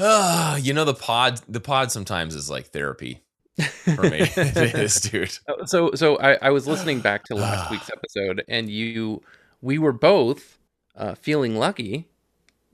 [0.00, 1.40] Ah, you know the pod.
[1.48, 3.22] The pod sometimes is like therapy
[3.60, 4.20] for me.
[4.36, 5.36] it is, dude.
[5.66, 9.22] So so I, I was listening back to last week's episode, and you
[9.60, 10.58] we were both
[10.96, 12.08] uh, feeling lucky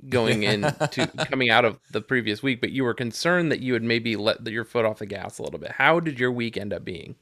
[0.08, 3.82] going into coming out of the previous week, but you were concerned that you had
[3.82, 5.72] maybe let your foot off the gas a little bit.
[5.72, 7.16] How did your week end up being?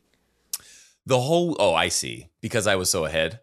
[1.07, 1.57] The whole.
[1.59, 2.29] Oh, I see.
[2.41, 3.41] Because I was so ahead.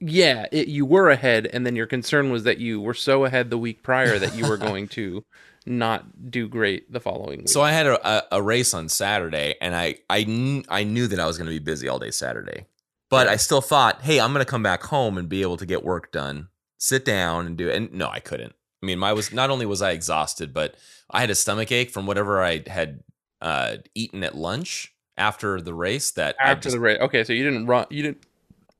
[0.00, 3.50] Yeah, it, you were ahead, and then your concern was that you were so ahead
[3.50, 5.24] the week prior that you were going to
[5.66, 7.48] not do great the following week.
[7.48, 11.20] So I had a, a, race on Saturday, and I I knew, I knew that
[11.20, 12.66] I was going to be busy all day Saturday,
[13.10, 15.66] but I still thought, hey, I'm going to come back home and be able to
[15.66, 16.48] get work done,
[16.78, 17.76] sit down and do it.
[17.76, 18.54] And no, I couldn't.
[18.82, 20.74] I mean, my was not only was I exhausted, but
[21.10, 23.04] I had a stomach ache from whatever I had
[23.40, 26.10] uh, eaten at lunch after the race.
[26.12, 27.00] That after just- the race.
[27.00, 27.86] Okay, so you didn't run.
[27.90, 28.24] You didn't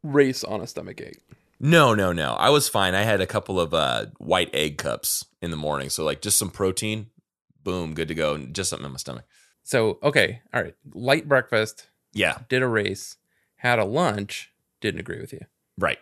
[0.02, 1.20] race on a stomach ache.
[1.64, 2.32] No, no, no.
[2.34, 2.94] I was fine.
[2.94, 6.36] I had a couple of uh, white egg cups in the morning, so like just
[6.36, 7.06] some protein.
[7.62, 8.36] Boom, good to go.
[8.36, 9.24] Just something in my stomach.
[9.62, 10.74] So okay, all right.
[10.92, 11.86] Light breakfast.
[12.12, 13.16] Yeah, Did a race.
[13.56, 14.52] Had a lunch.
[14.80, 15.40] Didn't agree with you.
[15.78, 15.98] right.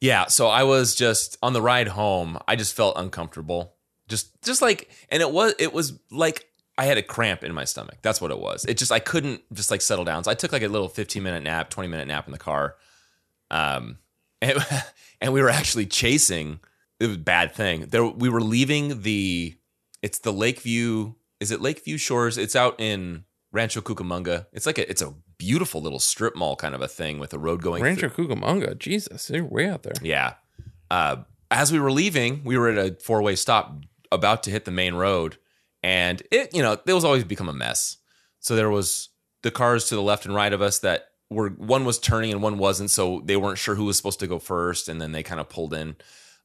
[0.00, 2.36] Yeah, so I was just on the ride home.
[2.48, 3.74] I just felt uncomfortable.
[4.08, 7.62] Just, just like, and it was, it was like I had a cramp in my
[7.64, 7.98] stomach.
[8.02, 8.64] That's what it was.
[8.64, 10.24] It just, I couldn't just like settle down.
[10.24, 12.74] So I took like a little 15 minute nap, 20 minute nap in the car.
[13.48, 13.98] Um,
[14.42, 14.66] and,
[15.20, 16.60] and we were actually chasing.
[17.00, 17.86] It was a bad thing.
[17.86, 19.56] There, we were leaving the.
[20.02, 21.14] It's the Lakeview.
[21.40, 22.36] Is it Lakeview Shores?
[22.36, 24.46] It's out in Rancho Cucamonga.
[24.52, 24.88] It's like a.
[24.90, 27.82] It's a beautiful little strip mall kind of a thing with a road going.
[27.82, 28.78] Rancho Cucamonga.
[28.78, 29.94] Jesus, you're way out there.
[30.02, 30.34] Yeah.
[30.90, 31.16] Uh,
[31.50, 33.74] as we were leaving, we were at a four way stop,
[34.10, 35.36] about to hit the main road,
[35.82, 37.98] and it, you know, it was always become a mess.
[38.40, 39.08] So there was
[39.42, 42.42] the cars to the left and right of us that were one was turning and
[42.42, 45.22] one wasn't, so they weren't sure who was supposed to go first, and then they
[45.22, 45.96] kind of pulled in.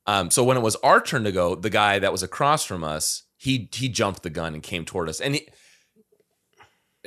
[0.05, 2.83] Um, so when it was our turn to go, the guy that was across from
[2.83, 5.47] us, he he jumped the gun and came toward us, and he,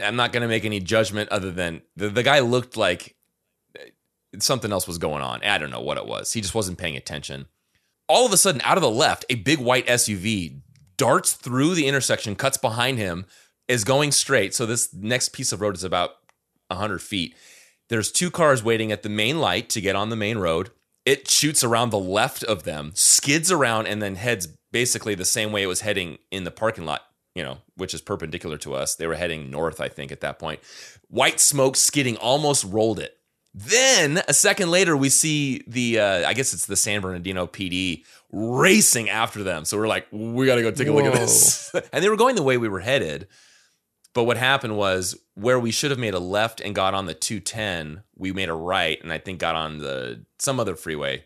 [0.03, 3.17] I'm not going to make any judgment other than the, the guy looked like
[4.39, 5.43] something else was going on.
[5.43, 6.33] I don't know what it was.
[6.33, 7.47] He just wasn't paying attention.
[8.09, 10.61] All of a sudden, out of the left, a big white SUV
[10.97, 13.27] darts through the intersection, cuts behind him,
[13.69, 14.55] is going straight.
[14.55, 16.11] So this next piece of road is about
[16.69, 17.35] 100 feet.
[17.91, 20.71] There's two cars waiting at the main light to get on the main road.
[21.05, 25.51] It shoots around the left of them, skids around, and then heads basically the same
[25.51, 27.03] way it was heading in the parking lot,
[27.35, 28.95] you know, which is perpendicular to us.
[28.95, 30.61] They were heading north, I think, at that point.
[31.09, 33.17] White smoke skidding almost rolled it.
[33.53, 38.05] Then a second later, we see the uh, I guess it's the San Bernardino PD
[38.31, 39.65] racing after them.
[39.65, 41.75] So we're like, we got to go take a look at this.
[41.93, 43.27] and they were going the way we were headed.
[44.15, 47.15] But what happened was where we should have made a left and got on the
[47.15, 51.25] 210, we made a right and I think got on the some other freeway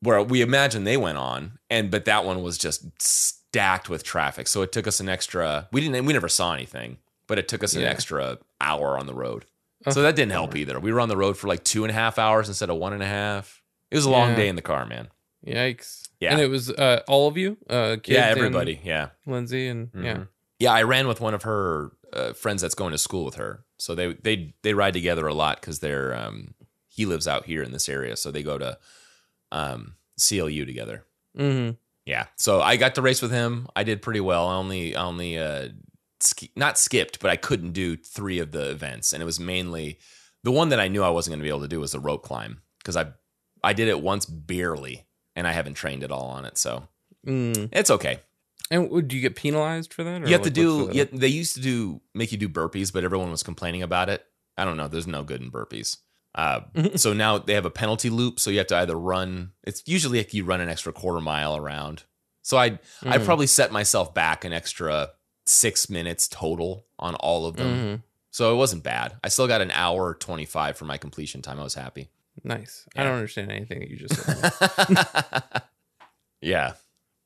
[0.00, 1.58] where we imagine they went on.
[1.68, 4.48] And but that one was just stacked with traffic.
[4.48, 7.62] So it took us an extra we didn't we never saw anything, but it took
[7.62, 9.44] us an extra hour on the road.
[9.90, 10.78] So that didn't help either.
[10.78, 12.92] We were on the road for like two and a half hours instead of one
[12.92, 13.62] and a half.
[13.90, 14.36] It was a long Yeah.
[14.36, 15.08] day in the car, man.
[15.46, 16.08] Yikes.
[16.20, 16.32] Yeah.
[16.32, 17.56] And it was uh, all of you?
[17.68, 18.80] Uh, yeah, everybody.
[18.84, 19.08] Yeah.
[19.26, 20.14] Lindsay and yeah.
[20.14, 20.28] Mhm.
[20.60, 23.64] Yeah, I ran with one of her uh, friends that's going to school with her.
[23.78, 26.54] So they they they ride together a lot because they're um,
[26.88, 28.78] he lives out here in this area, so they go to
[29.50, 31.04] um, CLU together.
[31.36, 31.72] Mm-hmm.
[32.04, 33.68] Yeah, so I got to race with him.
[33.76, 34.48] I did pretty well.
[34.48, 35.68] I only I only uh,
[36.20, 39.98] sk- not skipped, but I couldn't do three of the events, and it was mainly
[40.42, 42.00] the one that I knew I wasn't going to be able to do was the
[42.00, 43.12] rope climb because I
[43.62, 45.06] I did it once barely,
[45.36, 46.88] and I haven't trained at all on it, so
[47.24, 47.68] Mm.
[47.72, 48.18] it's okay.
[48.70, 50.26] And would you get penalized for that?
[50.26, 50.86] You have to do.
[50.88, 54.08] the- Yeah, they used to do make you do burpees, but everyone was complaining about
[54.08, 54.24] it.
[54.56, 54.88] I don't know.
[54.88, 55.98] There's no good in burpees.
[56.34, 56.60] Uh,
[56.96, 58.40] so now they have a penalty loop.
[58.40, 59.52] So you have to either run.
[59.64, 62.04] It's usually like you run an extra quarter mile around.
[62.42, 63.24] So I I Mhm.
[63.24, 65.10] probably set myself back an extra
[65.44, 67.68] six minutes total on all of them.
[67.98, 68.02] Mhm.
[68.30, 69.16] So it wasn't bad.
[69.22, 71.60] I still got an hour twenty five for my completion time.
[71.60, 72.08] I was happy.
[72.42, 72.86] Nice.
[72.96, 75.62] I don't understand anything that you just said.
[76.40, 76.72] yeah.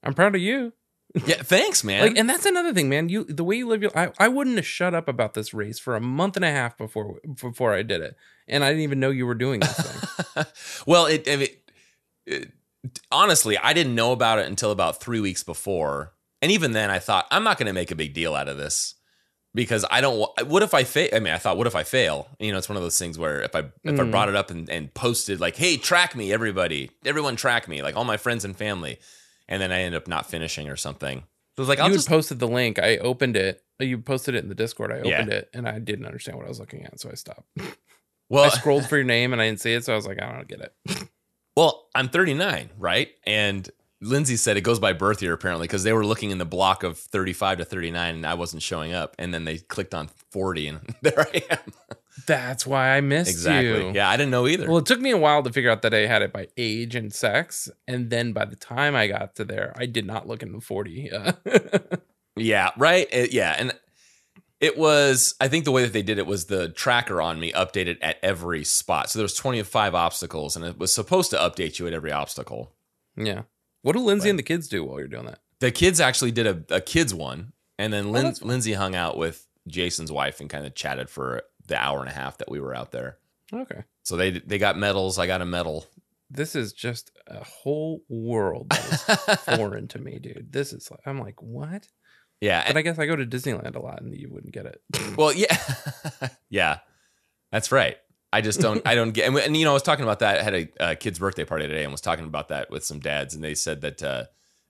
[0.03, 0.73] I'm proud of you.
[1.15, 1.37] Yeah.
[1.43, 2.03] Thanks, man.
[2.03, 3.09] Like, and that's another thing, man.
[3.09, 5.79] You the way you live your I, I wouldn't have shut up about this race
[5.79, 8.17] for a month and a half before before I did it,
[8.49, 10.45] and I didn't even know you were doing this thing.
[10.87, 11.63] well, it, it,
[12.27, 12.53] it-
[13.11, 16.99] honestly, I didn't know about it until about three weeks before, and even then, I
[16.99, 18.95] thought I'm not going to make a big deal out of this
[19.55, 20.29] because I don't.
[20.47, 21.09] What if I fail?
[21.15, 22.29] I mean, I thought, what if I fail?
[22.39, 24.11] You know, it's one of those things where if I if I Mm.
[24.11, 27.97] brought it up and, and posted like, "Hey, track me, everybody, everyone, track me," like
[27.97, 28.99] all my friends and family,
[29.49, 31.25] and then I end up not finishing or something.
[31.57, 32.79] So it's like you just posted the link.
[32.79, 33.63] I opened it.
[33.79, 34.93] You posted it in the Discord.
[34.93, 35.15] I Yeah.
[35.17, 37.47] opened it, and I didn't understand what I was looking at, so I stopped.
[38.29, 40.21] well, I scrolled for your name, and I didn't see it, so I was like,
[40.23, 40.75] I don't get it.
[41.57, 43.09] Well, I'm 39, right?
[43.27, 43.67] And
[44.03, 46.83] Lindsay said it goes by birth year apparently because they were looking in the block
[46.83, 49.17] of 35 to 39 and I wasn't showing up.
[49.19, 51.73] And then they clicked on 40 and there I am.
[52.27, 53.69] That's why I missed exactly.
[53.87, 53.93] you.
[53.95, 54.67] Yeah, I didn't know either.
[54.69, 56.95] Well, it took me a while to figure out that I had it by age
[56.95, 60.43] and sex, and then by the time I got to there, I did not look
[60.43, 61.11] in the forty.
[61.11, 61.33] Uh,
[62.37, 63.09] yeah, right.
[63.13, 63.73] It- yeah, and
[64.61, 65.35] it was.
[65.41, 68.17] I think the way that they did it was the tracker on me updated at
[68.23, 69.11] every spot.
[69.11, 72.73] So there was 25 obstacles, and it was supposed to update you at every obstacle.
[73.17, 73.43] yeah.
[73.83, 74.31] What do Lindsay Right.
[74.31, 75.39] and the kids do while you're doing that?
[75.61, 78.47] The kids actually did a, a kids one, and then Lin- Oh.
[78.47, 82.13] Lindsay hung out with Jason's wife and kind of chatted for the hour and a
[82.13, 83.19] half that we were out there.
[83.53, 83.83] Okay.
[84.03, 85.19] So they they got medals.
[85.19, 85.87] I got a medal.
[86.31, 88.93] This is just a whole world that
[89.29, 90.49] is foreign to me, dude.
[90.53, 91.87] This is like I'm like, what?
[92.41, 94.83] yeah, But I guess I go to Disneyland a lot and you wouldn't get it.
[95.17, 95.57] Well, yeah,
[96.51, 96.79] yeah,
[97.53, 97.97] that's right.
[98.33, 98.83] I just don't.
[98.85, 99.29] I don't get.
[99.29, 100.41] And, and, you know, I was talking about that.
[100.41, 102.99] I had a, uh kid's birthday party today, and was talking about that with some
[103.01, 104.25] dads, and they said that uh,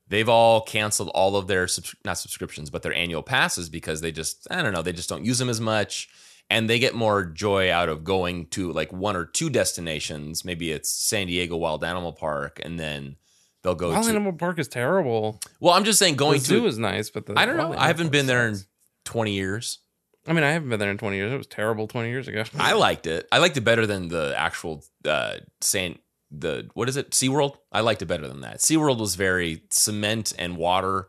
[0.07, 4.13] they've all canceled all of their subs- not subscriptions, but their annual passes because they
[4.13, 6.09] just I don't know, they just don't use them as much,
[6.49, 10.45] and they get more joy out of going to like one or two destinations.
[10.45, 13.17] Maybe it's San Diego Wild Animal Park, and then
[13.63, 14.11] they'll go to Wild to.
[14.11, 15.41] Animal Park is terrible.
[15.61, 16.67] well, I'm just saying going the zoo to.
[16.67, 17.73] is nice, but the I don't know.
[17.73, 18.59] I haven't been there in
[19.05, 19.81] 20 years.
[20.29, 21.33] I mean, I haven't been there in 20 years.
[21.33, 22.43] It was terrible 20 years ago.
[22.59, 23.29] I liked it.
[23.31, 26.01] I liked it better than the actual uh Saint
[26.31, 27.11] the what is it?
[27.11, 27.57] SeaWorld?
[27.71, 28.59] I liked it better than that.
[28.59, 31.09] SeaWorld was very cement and water.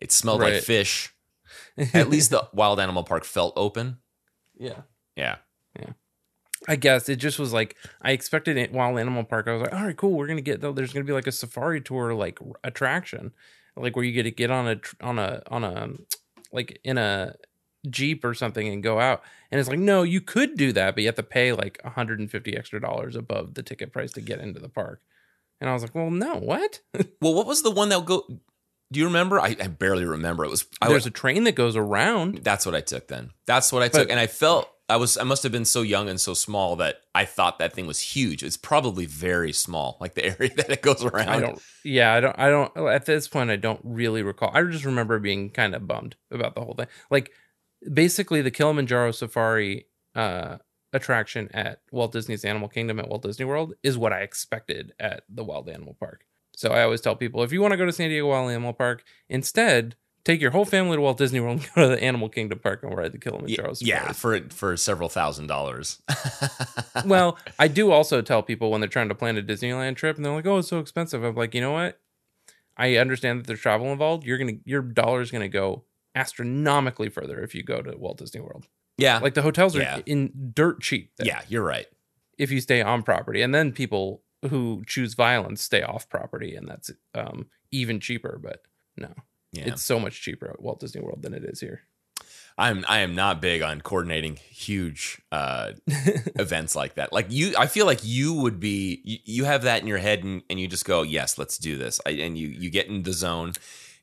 [0.00, 1.14] It smelled like fish.
[1.94, 3.98] At least the wild animal park felt open.
[4.58, 4.82] Yeah.
[5.16, 5.36] Yeah.
[5.78, 5.92] Yeah.
[6.66, 9.46] I guess it just was like I expected it while Animal Park.
[9.48, 10.12] I was like, all right, cool.
[10.12, 10.72] We're gonna get though.
[10.72, 13.32] there's gonna be like a safari tour like r- attraction,
[13.76, 15.90] like where you get to get on a tr- on a on a
[16.52, 17.34] like in a
[17.88, 19.22] jeep or something and go out.
[19.50, 22.56] And it's like, no, you could do that, but you have to pay like 150
[22.56, 25.00] extra dollars above the ticket price to get into the park.
[25.60, 26.80] And I was like, well, no, what?
[27.20, 28.40] Well, what was the one that go
[28.92, 29.38] do you remember?
[29.40, 30.44] I, I barely remember.
[30.44, 32.38] It was I There's was, a train that goes around.
[32.42, 33.30] that's what I took then.
[33.46, 34.10] That's what I But- took.
[34.10, 37.02] And I felt I was I must have been so young and so small that
[37.14, 38.42] I thought that thing was huge.
[38.42, 41.28] It's probably very small, like the area that it goes around.
[41.28, 41.60] I don't.
[41.84, 42.38] Yeah, I don't.
[42.38, 42.74] I don't.
[42.88, 44.50] At this point, I don't really recall.
[44.54, 46.86] I just remember being kind of bummed about the whole thing.
[47.10, 47.32] Like,
[47.92, 50.56] basically, the Kilimanjaro Safari uh,
[50.94, 55.24] attraction at Walt Disney's Animal Kingdom at Walt Disney World is what I expected at
[55.28, 56.24] the Wild Animal Park.
[56.58, 58.72] So I always tell people if you want to go to San Diego Wild Animal
[58.72, 59.94] Park, instead
[60.24, 62.82] take your whole family to Walt Disney World and go to the Animal Kingdom Park
[62.82, 66.02] and ride the Kilimanjaro yeah, for for several thousand dollars.
[67.06, 70.24] well, I do also tell people when they're trying to plan a Disneyland trip and
[70.24, 72.00] they're like, "Oh, it's so expensive." I'm like, you know what?
[72.76, 74.24] I understand that there's travel involved.
[74.26, 75.84] You're gonna your dollar's gonna go
[76.16, 78.66] astronomically further if you go to Walt Disney World.
[78.96, 80.00] yeah, Like the hotels are Yeah.
[80.06, 81.12] in dirt cheap.
[81.18, 81.86] there yeah, you're right.
[82.36, 86.68] if you stay on property, and then people who choose violence stay off property, and
[86.68, 88.38] that's um, even cheaper.
[88.42, 88.62] But
[88.96, 89.14] no,
[89.52, 91.82] Yeah, it's so much cheaper at Walt Disney World than it is here.
[92.58, 97.12] I'm I am not big on coordinating huge uh, events like that.
[97.12, 99.00] Like you, I feel like you would be.
[99.04, 101.78] You, you have that in your head, and, and you just go, "Yes, let's do
[101.78, 103.52] this." I, and you you get in the zone,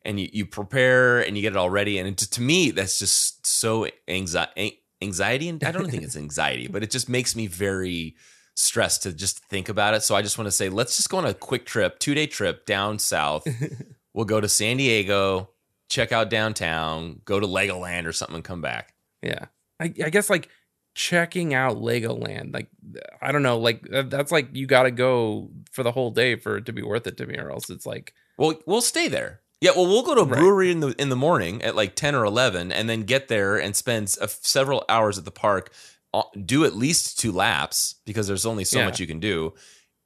[0.04, 1.98] and you, you prepare, and you get it all ready.
[1.98, 4.82] And it, to me, that's just so anxiety.
[5.02, 8.16] Anxiety, and I don't think it's anxiety, but it just makes me very
[8.56, 10.04] stressed to just think about it.
[10.04, 12.28] So I just want to say, let's just go on a quick trip, two day
[12.28, 13.48] trip down south.
[14.14, 15.50] we'll go to San Diego,
[15.90, 18.94] check out downtown, go to Legoland or something, and come back.
[19.22, 19.46] Yeah.
[19.80, 20.50] I, I guess like
[20.94, 22.70] checking out Legoland, like
[23.22, 26.58] I don't know, like that's like you got to go for the whole day for
[26.58, 29.42] it to be worth it to me, or else it's like Well, we'll stay there.
[29.62, 30.40] Yeah, well, we'll go to a Right.
[30.40, 33.58] brewery in the in the morning at like ten or eleven, and then get there
[33.58, 35.72] and spend a, uh, several hours at the park.
[36.46, 38.86] Do at least two laps because there's only so Yeah.
[38.86, 39.54] much you can do,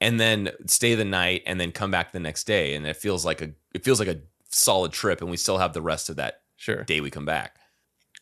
[0.01, 2.75] and then stay the night, and then come back the next day.
[2.75, 5.73] And it feels like a it feels like a solid trip, and we still have
[5.73, 6.83] the rest of that sure.
[6.83, 7.57] day we come back.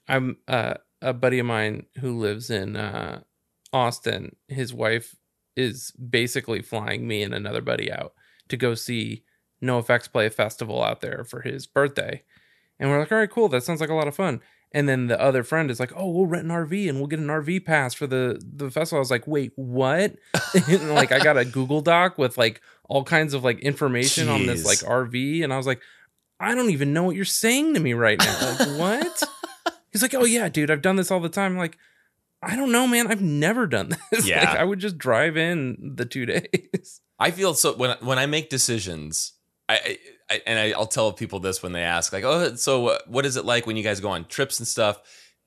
[0.08, 3.22] I'm uh, a buddy of mine who lives in uh,
[3.74, 4.36] Austin.
[4.48, 5.16] His wife
[5.56, 8.14] is basically flying me and another buddy out
[8.48, 9.24] to go see
[9.62, 12.24] NOFX play a festival out there for his birthday.
[12.80, 13.50] And we're like, all right, cool.
[13.50, 14.42] That sounds like a lot of fun.
[14.78, 17.18] And then the other friend is like, oh, we'll rent an RV and we'll get
[17.18, 19.00] an RV pass for the the festival.
[19.00, 20.16] I was like, wait, what?
[20.70, 24.46] and like, I got a Google Doc with like all kinds of like information on
[24.46, 25.82] this like RV, and I was like,
[26.40, 28.56] I don't even know what you're saying to me right now.
[28.60, 29.24] Like, what?
[29.92, 31.54] He's like, oh yeah, dude, I've done this all the time.
[31.54, 31.80] I'm like,
[32.44, 33.08] I don't know, man.
[33.08, 34.28] I've never done this.
[34.28, 34.48] Yeah.
[34.48, 37.02] like, I would just drive in the two days.
[37.18, 39.34] I feel so when when I make decisions,
[39.68, 39.98] I,
[40.30, 43.38] I and I, I'll tell people this when they ask, like, "Oh, so what is
[43.38, 45.00] it like when you guys go on trips and stuff?"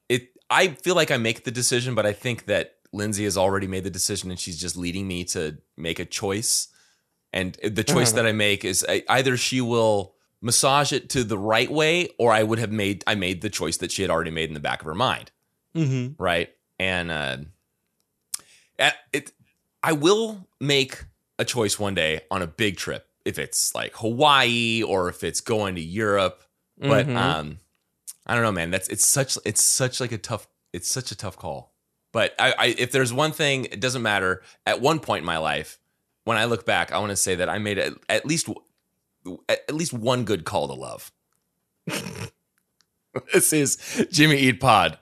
[0.08, 3.66] It I feel like I make the decision, but I think that Lindsay has already
[3.66, 6.68] made the decision, and she's just leading me to make a choice.
[7.32, 8.22] And the choice Uh-huh.
[8.22, 12.32] that I make is I, either she will massage it to the right way, or
[12.32, 14.60] I would have made I made the choice that she had already made in the
[14.60, 15.30] back of her mind,
[15.76, 16.20] Mm-hmm.
[16.20, 16.48] right?
[16.78, 17.36] And uh,
[19.12, 19.32] it,
[19.82, 21.04] I will make
[21.38, 25.40] a choice one day on a big trip if it's like Hawaii or if it's
[25.40, 26.42] going to Europe.
[26.78, 27.16] But Mhm.
[27.16, 27.58] um,
[28.26, 28.70] I don't know, man.
[28.70, 31.74] That's it's such it's such like a tough it's such a tough call.
[32.12, 34.42] But I, I if there's one thing, it doesn't matter.
[34.66, 35.78] At one point in my life,
[36.24, 38.48] when I look back, I want to say that I made at, at least
[39.48, 41.12] at least one good call to love.
[43.32, 44.98] this is Jimmy Eat Pod.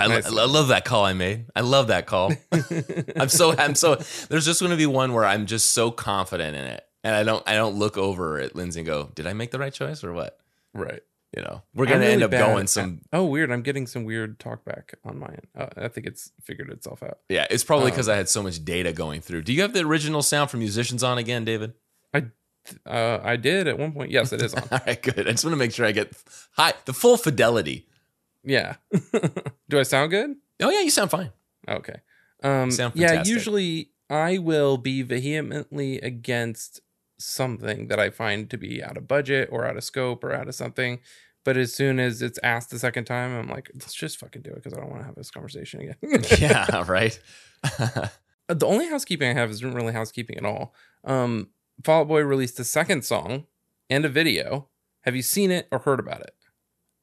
[0.00, 0.26] I, Nice.
[0.26, 1.46] I love that call I made.
[1.54, 2.32] I love that call.
[3.16, 3.96] I'm so I'm so
[4.28, 7.22] there's just going to be one where I'm just so confident in it, and I
[7.22, 10.02] don't I don't look over at Lindsay and go, "Did I make the right choice
[10.04, 10.38] or what?"
[10.74, 11.00] right.
[11.36, 13.02] You know, we're going to really end up going at- some.
[13.12, 13.52] Oh, weird.
[13.52, 15.46] I'm getting some weird talkback on my end.
[15.56, 17.18] Uh, I think it's figured itself out.
[17.28, 19.42] Yeah, it's probably Um, because I had so much data going through.
[19.42, 21.74] Do you have the original sound from musicians on again, David?
[22.84, 24.10] Uh, I did at one point.
[24.10, 24.62] Yes, it is on.
[24.72, 25.26] All right, good.
[25.26, 26.12] I just want to make sure I get
[26.52, 27.86] high the full fidelity.
[28.44, 28.76] Yeah.
[29.68, 30.36] Do I sound good?
[30.62, 31.30] Oh yeah, you sound fine.
[31.68, 32.00] Okay.
[32.42, 33.34] Um, Sound yeah, fantastic.
[33.34, 36.80] usually I will be vehemently against
[37.18, 40.48] something that I find to be out of budget or out of scope or out
[40.48, 41.00] of something.
[41.44, 44.50] But as soon as it's asked the second time, I'm like, let's just fucking do
[44.50, 45.96] it because I don't want to have this conversation again.
[46.38, 47.18] yeah, right.
[48.48, 50.74] The only housekeeping I have isn't really housekeeping at all.
[51.04, 51.50] Um,
[51.84, 53.46] Fall Out Boy released a second song
[53.88, 54.68] and a video.
[55.02, 56.34] Have you seen it or heard about it?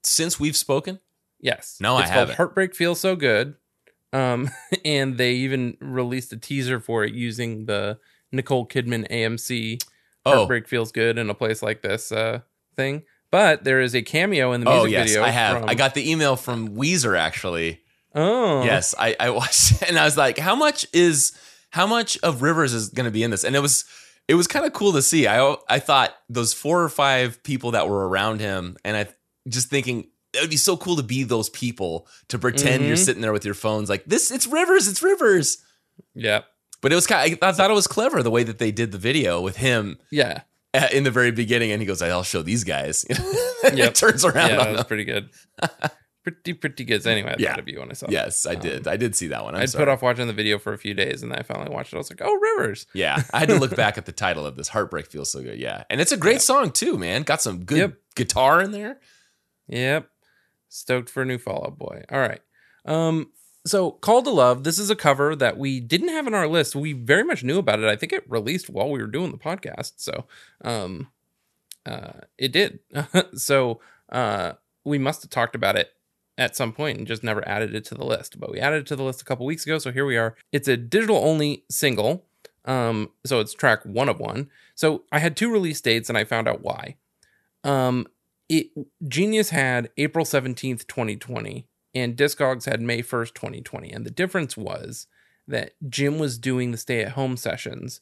[0.03, 0.99] Since we've spoken,
[1.39, 1.77] Yes.
[1.79, 2.35] No, I it's called haven't.
[2.37, 3.55] Heartbreak Feels So Good.
[4.13, 4.49] Um,
[4.85, 7.99] and they even released a teaser for it using the
[8.31, 9.83] Nicole Kidman AMC
[10.25, 12.41] oh, Heartbreak Feels Good in a place like this uh,
[12.75, 13.03] thing.
[13.29, 15.23] But there is a cameo in the music oh yes, video.
[15.23, 15.59] I have.
[15.59, 17.81] from- I got the email from Weezer actually.
[18.15, 18.63] Oh.
[18.63, 21.37] Yes, I, I watched it and I was like, how much is
[21.71, 23.43] how much of Rivers is going to be in this?
[23.43, 23.85] And it was
[24.27, 25.27] it was kind of cool to see.
[25.27, 29.07] I I thought those four or five people that were around him, and I
[29.47, 33.05] just thinking it would be so cool to be those people to pretend you're Mhm.
[33.05, 34.31] sitting there with your phones like this.
[34.31, 34.87] It's Rivers.
[34.87, 35.57] It's Rivers.
[36.13, 36.41] Yeah.
[36.81, 37.33] But it was kind.
[37.33, 39.97] Of, I thought it was clever the way that they did the video with him
[40.11, 40.41] Yeah.
[40.73, 43.03] uh, in the very beginning, and he goes, "I'll show these guys."
[43.73, 43.89] yeah.
[43.89, 45.29] Turns around Yeah, that was pretty good.
[46.23, 47.01] pretty, pretty good.
[47.01, 47.49] So anyway, I Yeah.
[47.51, 48.11] thought of you when I saw it.
[48.11, 48.87] Yes, I did.
[48.87, 49.55] I did see that one.
[49.67, 49.81] Sorry.
[49.85, 51.95] put off watching the video for a few days and then I finally watched it.
[51.95, 52.85] I was like, oh, Rivers.
[52.93, 54.67] Yeah, I had to look back at the title of this.
[54.67, 55.57] Heartbreak feels so good.
[55.57, 56.41] Yeah, and it's a great Yep.
[56.41, 57.23] song too, man.
[57.23, 57.93] Got some good Yep.
[58.15, 58.99] guitar in there.
[59.69, 60.07] Yep.
[60.69, 62.03] Stoked for a new Fall Out Boy.
[62.11, 62.41] All right.
[62.85, 63.31] Um,
[63.65, 66.75] so Call to Love, this is a cover that we didn't have on our list.
[66.75, 67.85] We very much knew about it.
[67.85, 69.93] I think it released while we were doing the podcast.
[69.97, 70.25] So
[70.63, 71.09] um
[71.85, 72.79] uh it did.
[73.35, 74.53] so uh
[74.85, 75.91] we must have talked about it
[76.37, 78.39] at some point and just never added it to the list.
[78.39, 80.35] But we added it to the list a couple weeks ago, so here we are.
[80.51, 82.25] It's a digital only single.
[82.65, 84.49] Um, so it's track one of one.
[84.75, 86.95] So I had two release dates and I found out why.
[87.63, 88.07] Um,
[88.49, 88.67] it
[89.07, 93.91] Genius had April 17th, 2020, and Discogs had May 1st, 2020.
[93.91, 95.07] And the difference was
[95.47, 98.01] that Jim was doing the stay at home sessions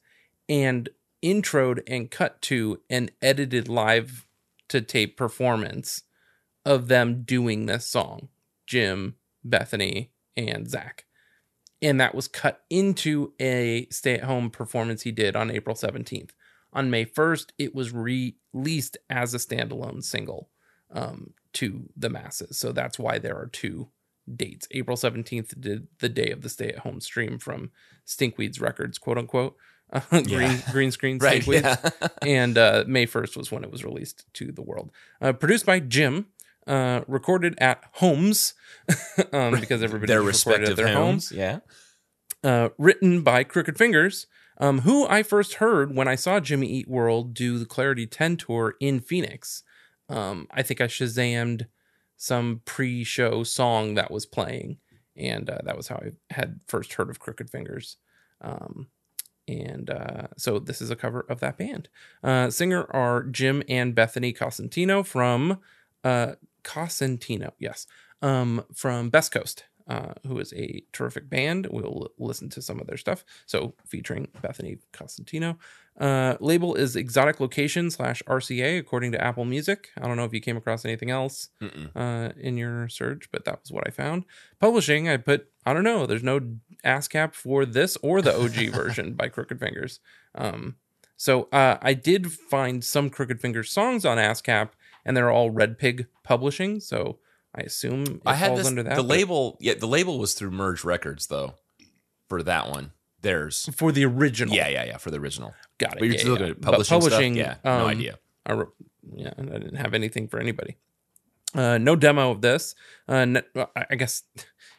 [0.50, 0.90] and
[1.24, 4.26] introed and cut to an edited live
[4.68, 6.04] to tape performance
[6.66, 8.30] of them doing this song
[8.68, 11.06] Jim, Bethany, and Zach.
[11.82, 16.32] And that was cut into a stay at home performance he did on April 17th.
[16.76, 20.50] On May 1st, it was released as a standalone single
[20.92, 22.58] um, to the masses.
[22.58, 23.88] So that's why there are two
[24.34, 24.68] dates.
[24.72, 27.72] April 17th did the day of the stay at home stream from
[28.06, 29.56] Stinkweeds Records, quote unquote.
[29.94, 30.72] Uh, green, Yeah.
[30.72, 31.46] green screen Right.
[31.48, 31.78] Yeah.
[32.22, 34.92] and uh, May 1st was when it was released to the world.
[35.22, 36.26] Uh, produced by Jim,
[36.68, 38.54] uh, recorded at homes
[39.32, 41.30] um, because everybody their recorded at their homes.
[41.30, 41.32] homes.
[41.32, 41.60] Yeah.
[42.44, 44.28] Uh, written by Crooked Fingers,
[44.58, 48.38] um, who I first heard when I saw Jimmy Eat World do the Clarity 10
[48.38, 49.64] tour in Phoenix.
[50.10, 51.68] Um, I think I shazammed
[52.18, 54.78] some pre-show song that was playing,
[55.16, 57.98] and uh, that was how I had first heard of Crooked Fingers.
[58.42, 58.88] Um,
[59.48, 61.90] and uh, so this is a cover of that band.
[62.24, 65.60] Uh, singer are Jim and Bethany Cosentino from
[66.04, 66.34] uh,
[66.64, 67.86] Cosentino, yes,
[68.22, 71.68] um, from Best Coast, uh, who is a terrific band.
[71.70, 73.24] We'll listen to some of their stuff.
[73.46, 75.58] So featuring Bethany Cosentino.
[76.00, 79.90] Uh, label is Exotic Location slash RCA, according to Apple Music.
[80.02, 81.50] I don't know if you came across anything else
[81.96, 84.26] uh, in your search, but that was what I found.
[84.60, 86.42] Publishing, I put, I don't know, there's no
[86.84, 90.02] ASCAP for this or the OG version by Crooked Fingers.
[90.34, 90.76] Um,
[91.16, 94.72] so uh, I did find some Crooked Fingers songs on ASCAP,
[95.06, 96.82] and they're all Red Pig Publishing.
[96.82, 97.20] So
[97.56, 98.96] I assume it I had this, under that.
[98.96, 99.58] the but label.
[99.62, 101.56] Yeah, the label was through Merge Records though.
[102.28, 104.56] For that one, There's for the original.
[104.56, 104.98] Yeah, yeah, yeah.
[104.98, 105.54] For the original.
[105.78, 106.00] got it.
[106.00, 106.40] But you're yeah, still yeah.
[106.40, 107.58] looking at But publishing, publishing, stuff.
[107.64, 108.20] Yeah, no um, idea.
[108.48, 108.74] I wrote,
[109.16, 110.78] yeah, I didn't have anything for anybody.
[111.54, 112.76] Uh, no demo of this.
[113.08, 113.42] Uh,
[113.76, 114.24] I guess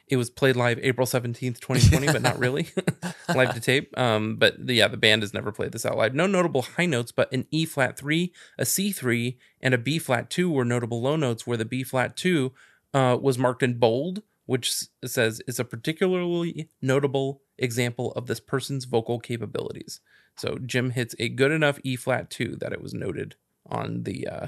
[0.08, 2.68] it was played live April seventeenth, twenty twenty, but not really
[3.34, 3.96] live to tape.
[3.98, 6.14] Um, but the, yeah, the band has never played this out live.
[6.14, 9.98] No notable high notes, but an E flat three, a C three, and a B
[9.98, 11.46] flat two were notable low notes.
[11.46, 12.52] Where the B flat two
[12.94, 14.72] uh, was marked in bold, which
[15.04, 20.00] says is a particularly notable example of this person's vocal capabilities.
[20.36, 23.36] So Jim hits a good enough E flat two that it was noted
[23.68, 24.46] on the uh,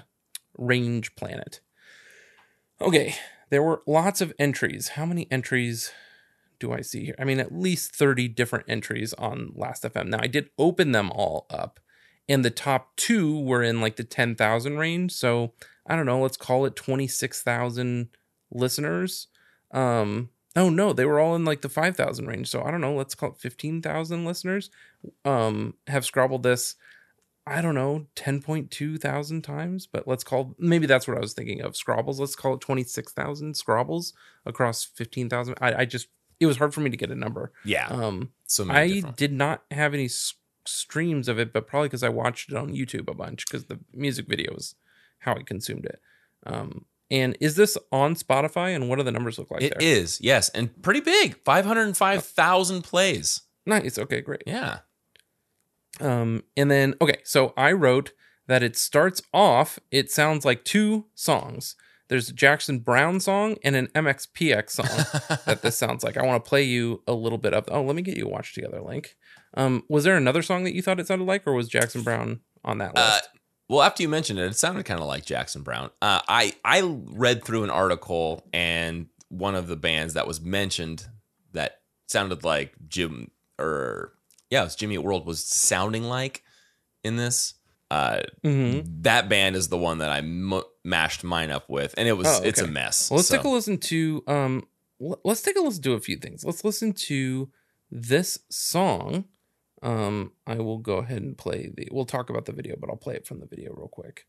[0.57, 1.61] range planet.
[2.81, 3.17] Okay,
[3.51, 4.89] there were lots of entries.
[4.89, 5.91] How many entries
[6.59, 7.15] do I see here?
[7.19, 10.09] I mean, at least 30 different entries on Last FM.
[10.09, 11.81] Now, I did open them all up,
[12.29, 15.13] and the top two were in like the 10,000 range.
[15.13, 15.53] So
[15.87, 18.09] I don't know, let's call it 26,000
[18.51, 19.29] listeners.
[19.71, 22.49] Um, oh no, they were all in like the 5,000 range.
[22.49, 24.71] So I don't know, let's call it 15,000 listeners.
[25.25, 26.77] Um, have scrobbled this
[27.49, 31.61] I don't know, 10.2 thousand times, but let's call maybe that's what I was thinking
[31.63, 31.73] of.
[31.75, 34.13] Scrobbles, let's call it 26,000 Scrobbles
[34.47, 35.55] across 15,000.
[35.61, 36.09] I, I just,
[36.41, 37.53] it was hard for me to get a number.
[37.65, 37.87] Yeah.
[37.89, 40.35] Um, so I different- did not have any s-
[40.67, 43.79] streams of it, but probably because I watched it on YouTube a bunch because the
[43.93, 44.75] music video is
[45.21, 46.01] how I consumed it.
[46.47, 49.89] Um, and is this on Spotify and what do the numbers look like It there?
[49.89, 51.43] is, yes, and pretty big.
[51.45, 53.41] Five hundred five thousand plays.
[53.65, 53.99] Nice.
[53.99, 54.43] Okay, great.
[54.47, 54.81] Yeah.
[56.01, 58.13] Um, and then okay, so I wrote
[58.47, 59.79] that it starts off.
[59.91, 61.77] It sounds like two songs.
[62.09, 66.17] There's a Jackson Browne song and an MXPX song that this sounds like.
[66.17, 67.65] I want to play you a little bit of.
[67.69, 69.15] Oh, let me get you a watch together link.
[69.55, 72.41] Um, was there another song that you thought it sounded like, or was Jackson Browne
[72.65, 73.29] on that Uh, list?
[73.69, 75.91] well, after you mentioned it, it sounded kind of like Jackson Browne.
[76.01, 81.07] Uh, I I read through an article, and one of the bands that was mentioned
[81.53, 84.15] that sounded like Jim or
[84.51, 86.43] yeah, it was Jimmy World was sounding like
[87.05, 87.55] in this.
[87.91, 92.07] Uh, hmm that band is the one that I m- mashed mine up with, and
[92.07, 93.11] it was Oh, it's a mess.
[93.11, 94.23] Well, let's So- take a listen to.
[94.27, 94.69] Um,
[95.01, 96.45] l- let's take a listen to a few things.
[96.45, 97.51] Let's listen to
[97.91, 99.25] this song.
[99.81, 101.89] Um, I will go ahead and play the.
[101.91, 104.27] We'll talk about the video, but I'll play it from the video real quick,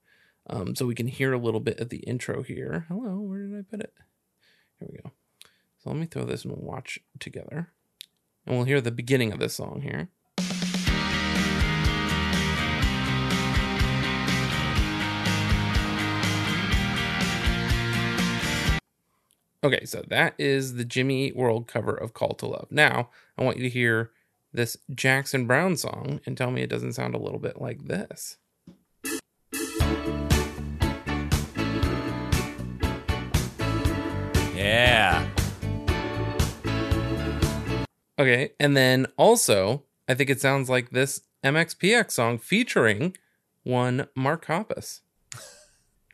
[0.50, 2.86] um, so we can hear a little bit of the intro here.
[2.88, 3.94] Hello, where did I put it?
[4.80, 5.12] Here we go.
[5.80, 7.74] So let me throw this and we'll watch together,
[8.50, 10.10] and we'll hear the beginning of this song here.
[19.62, 22.68] Okay, so that is the Jimmy Eat World cover of Call to Love.
[22.72, 24.12] Now, I want you to hear
[24.52, 28.38] this Jackson Browne song and tell me it doesn't sound a little bit like this.
[38.20, 43.16] Okay, and then also, I think it sounds like this MXPX song featuring
[43.64, 45.02] one Mark Hoppus.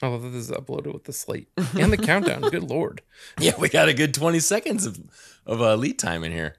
[0.02, 1.48] Oh, this is uploaded with the slate
[1.80, 2.42] and the countdown.
[2.52, 3.02] Good lord.
[3.40, 5.00] Yeah, we got a good 20 seconds of,
[5.46, 6.58] of uh, lead time in here.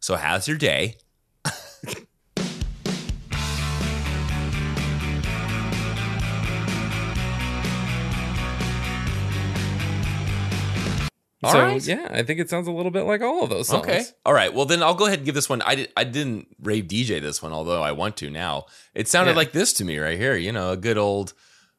[0.00, 0.96] So, how's your day?
[11.42, 11.84] All so right.
[11.86, 13.84] yeah, I think it sounds a little bit like all of those songs.
[13.86, 14.04] Okay.
[14.24, 14.54] All right.
[14.54, 15.60] Well, then I'll go ahead and give this one.
[15.62, 18.66] I, did, I didn't rave DJ this one, although I want to now.
[18.94, 19.38] It sounded Yeah.
[19.38, 20.36] like this to me right here.
[20.36, 21.32] You know, a good old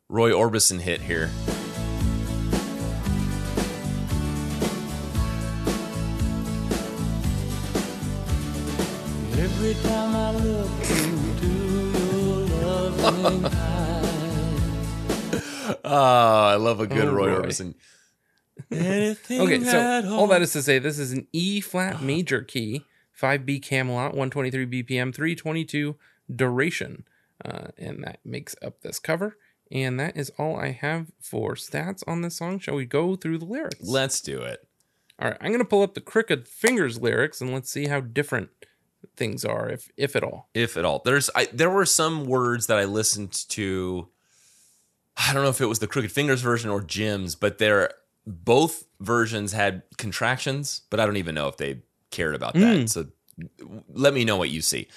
[0.09, 1.29] Roy Orbison hit here.
[9.37, 11.47] Every time I look into
[11.97, 13.49] your loving eyes.
[15.65, 17.41] Oh, ah, I love a good Oh, Roy Roy.
[17.41, 17.73] Orbison.
[18.71, 22.41] Anything Okay, so at all that is to say, this is an E flat major
[22.41, 22.85] key,
[23.19, 25.95] 5B Camelot, 123 BPM, 322
[26.33, 27.05] duration.
[27.43, 29.37] Uh, and that makes up this cover.
[29.71, 32.59] And that is all I have for stats on this song.
[32.59, 33.79] Shall we go through the lyrics?
[33.81, 34.67] Let's do it.
[35.19, 37.99] all right, I'm going to pull up the Crooked Fingers lyrics and let's see how
[37.99, 38.49] different
[39.17, 40.47] things are, if if at all.
[40.53, 41.01] if at all.
[41.03, 44.07] There's I, there were some words that I listened to.
[45.17, 47.93] I don't know if it was the Crooked Fingers version or Jim's, but they're
[48.25, 51.81] both versions had contractions, but I don't even know if they
[52.11, 52.77] cared about that.
[52.77, 52.89] Mm.
[52.89, 53.07] So
[53.89, 54.87] let me know what you see.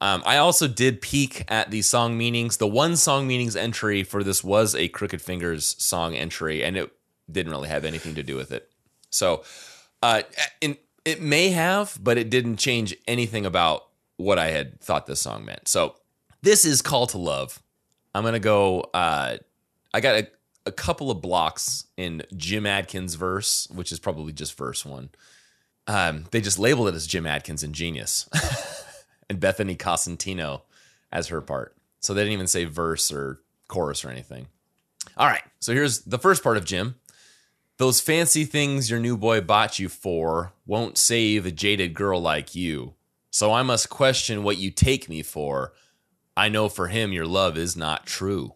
[0.00, 2.58] Um, I also did peek at the song meanings.
[2.58, 6.92] The one song meanings entry for this was a Crooked Fingers song entry, and it
[7.30, 8.70] didn't really have anything to do with it.
[9.10, 9.42] So,
[10.02, 10.22] uh,
[10.60, 13.86] in, it may have, but it didn't change anything about
[14.18, 15.66] what I had thought this song meant.
[15.66, 15.96] So,
[16.42, 17.60] this is Call to Love.
[18.14, 18.82] I'm gonna go.
[18.94, 19.38] Uh,
[19.92, 20.28] I got a,
[20.68, 25.08] a couple of blocks in Jim Adkins' verse, which is probably just verse one.
[25.86, 28.28] Um, they just labeled it as Jim Adkins and Genius,
[29.30, 30.62] and Bethany Cosentino
[31.10, 31.74] as her part.
[32.00, 34.48] So they didn't even say verse or chorus or anything.
[35.16, 36.96] All right, so here's the first part of Jim.
[37.78, 42.54] Those fancy things your new boy bought you for won't save a jaded girl like
[42.54, 42.94] you.
[43.30, 45.72] So I must question what you take me for.
[46.36, 48.54] I know for him your love is not true.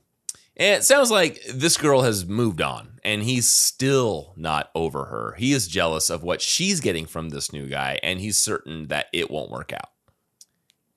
[0.57, 5.35] And it sounds like this girl has moved on and he's still not over her.
[5.39, 9.07] He is jealous of what she's getting from this new guy and he's certain that
[9.13, 9.91] it won't work out.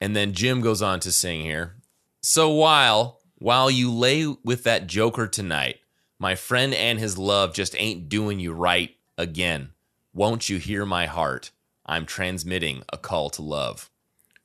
[0.02, 1.76] And then Jim goes on to sing here.
[2.22, 5.78] So while while you lay with that joker tonight,
[6.20, 9.70] my friend and his love just ain't doing you right again.
[10.14, 11.52] Won't you hear my heart?
[11.86, 13.90] I'm transmitting a call to love.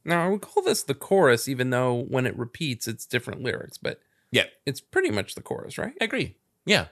[0.05, 3.79] Now I would call this the chorus, even though when it repeats, it's different lyrics,
[3.79, 4.01] but
[4.32, 5.94] Yeah, it's pretty much the chorus, right?
[6.00, 6.36] I agree.
[6.64, 6.86] Yeah.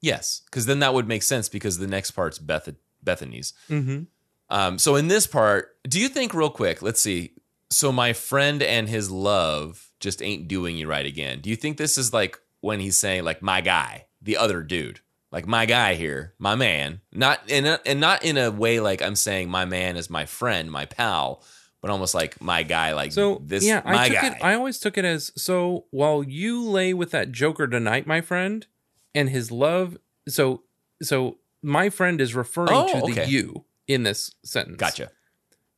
[0.00, 0.42] Yes.
[0.46, 3.54] Because then that would make sense because the next part's Beth- Bethany's.
[3.70, 4.02] Mm-hmm.
[4.50, 6.82] Um, so in this part, do you think real quick?
[6.82, 7.32] Let's see.
[7.70, 11.40] So my friend and his love just ain't doing you right again.
[11.40, 15.00] Do you think this is like when he's saying like my guy, the other dude,
[15.30, 19.00] like my guy here, my man, not in a, and not in a way like
[19.00, 21.42] I'm saying my man is my friend, my pal,
[21.82, 24.26] but almost like my guy, like So this, yeah, my I took guy.
[24.28, 24.38] it.
[24.42, 25.84] I always took it as so.
[25.90, 28.66] While you lay with that Joker tonight, my friend,
[29.14, 29.98] and his love.
[30.28, 30.62] So
[31.02, 34.76] so my friend is referring Oh, to the you in this sentence.
[34.78, 35.10] gotcha.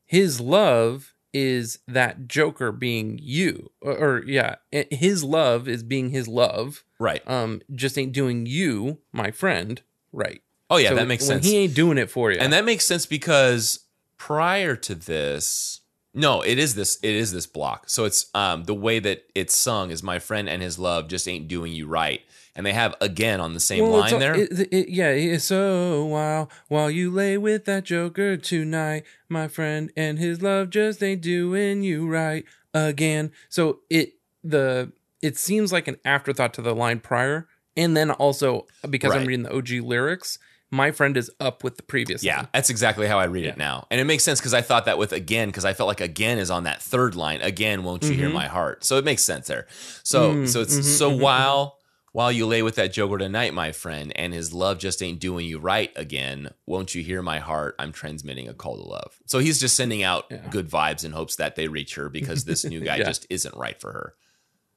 [0.06, 6.28] His love is that Joker being you, or, or yeah, his love is being his
[6.28, 6.84] love.
[7.00, 7.28] Right.
[7.28, 10.42] Um, just ain't doing you, my friend, right?
[10.70, 11.46] Oh yeah, So that makes when sense.
[11.46, 13.80] He ain't doing it for you, And that makes sense because
[14.16, 15.80] prior to this,
[16.14, 17.88] no, it is this it is this block.
[17.88, 21.26] So it's um the way that it's sung is my friend and his love just
[21.28, 22.20] ain't doing you right.
[22.56, 24.34] And they have again on the same Well, line all- there.
[24.36, 29.90] it- it- yeah, it's so while while you lay with that joker tonight, my friend,
[29.96, 33.32] and his love just ain't doing you right again.
[33.48, 38.66] So it the it seems like an afterthought to the line prior, and then also
[38.88, 40.38] because I'm reading the OG lyrics,
[40.74, 42.22] my friend is up with the previous.
[42.22, 42.48] yeah, line.
[42.52, 43.86] that's exactly how I read it now.
[43.90, 46.38] And it makes sense because I thought that with again, because I felt like again
[46.38, 47.40] is on that third line.
[47.40, 48.32] Again, won't you hear Mhm.
[48.34, 48.84] my heart?
[48.84, 49.66] So it makes sense there.
[50.02, 51.78] So Mm, so it's mhm, so mhm, while
[52.12, 55.46] while you lay with that joker tonight, my friend, and his love just ain't doing
[55.46, 57.74] you right again, won't you hear my heart?
[57.80, 59.16] I'm transmitting a call to love.
[59.26, 60.46] So he's just sending out Yeah.
[60.48, 63.04] good vibes in hopes that they reach her because this new guy Yeah.
[63.06, 64.14] just isn't right for her.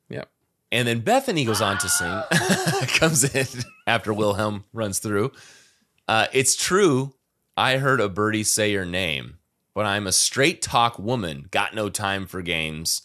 [0.10, 0.30] Yep.
[0.72, 2.24] And then Bethany goes on to sing,
[2.98, 3.46] comes in
[3.86, 5.32] after Wilhelm runs through.
[6.08, 7.14] Uh, it's true.
[7.56, 9.38] I heard a birdie say your name,
[9.74, 11.48] but I'm a straight talk woman.
[11.52, 13.02] Got no time for games.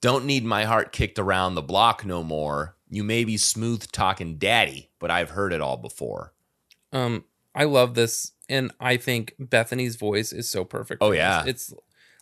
[0.00, 2.76] Don't need my heart kicked around the block no more.
[2.88, 6.32] You may be smooth talking daddy, but I've heard it all before.
[6.92, 11.02] Um, I love this, and I think Bethany's voice is so perfect.
[11.02, 11.18] Oh, for this.
[11.18, 11.44] yeah.
[11.46, 11.74] it's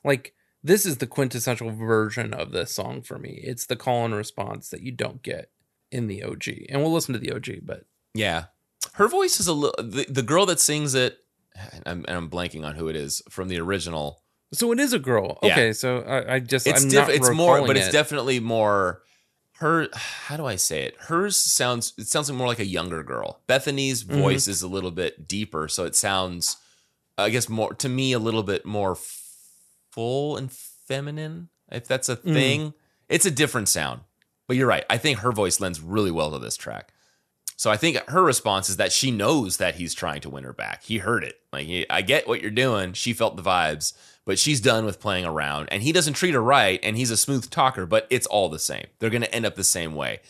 [0.02, 3.40] like this is the quintessential version of this song for me.
[3.44, 5.50] It's the call and response that you don't get
[5.90, 7.60] in the OG, and we'll listen to the OG.
[7.62, 8.46] But Yeah,
[8.94, 9.76] her voice is a little.
[9.84, 11.18] The, the girl that sings it,
[11.54, 14.22] and I'm, and I'm blanking on who it is from the original.
[14.52, 15.38] so it is a girl.
[15.42, 15.52] Yeah.
[15.52, 17.92] Okay, so I, I just It's I'm diff- It's more, but it's it.
[17.92, 19.02] definitely more.
[19.58, 20.96] Her, how do I say it?
[20.98, 21.92] Hers sounds.
[21.96, 23.40] It sounds more like a younger girl.
[23.46, 24.20] Bethany's Mhm.
[24.20, 26.56] voice is a little bit deeper, so it sounds,
[27.16, 28.96] I guess, more to me a little bit more
[29.90, 31.48] full and feminine.
[31.70, 32.32] If that's a Mm.
[32.32, 32.74] thing,
[33.08, 34.00] it's a different sound.
[34.46, 34.84] But you're right.
[34.90, 36.92] I think her voice lends really well to this track.
[37.56, 40.52] So I think her response is that she knows that he's trying to win her
[40.52, 40.82] back.
[40.82, 41.40] He heard it.
[41.52, 42.94] Like I get what you're doing.
[42.94, 43.92] She felt the vibes,
[44.24, 45.68] but she's done with playing around.
[45.70, 46.80] And he doesn't treat her right.
[46.82, 48.86] And he's a smooth talker, but it's all the same.
[48.98, 50.20] They're going to end up the same way.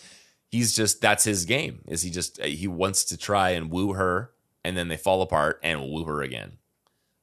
[0.50, 1.80] He's just that's his game.
[1.88, 4.30] Is he just he wants to try and woo her,
[4.62, 6.58] and then they fall apart and woo her again.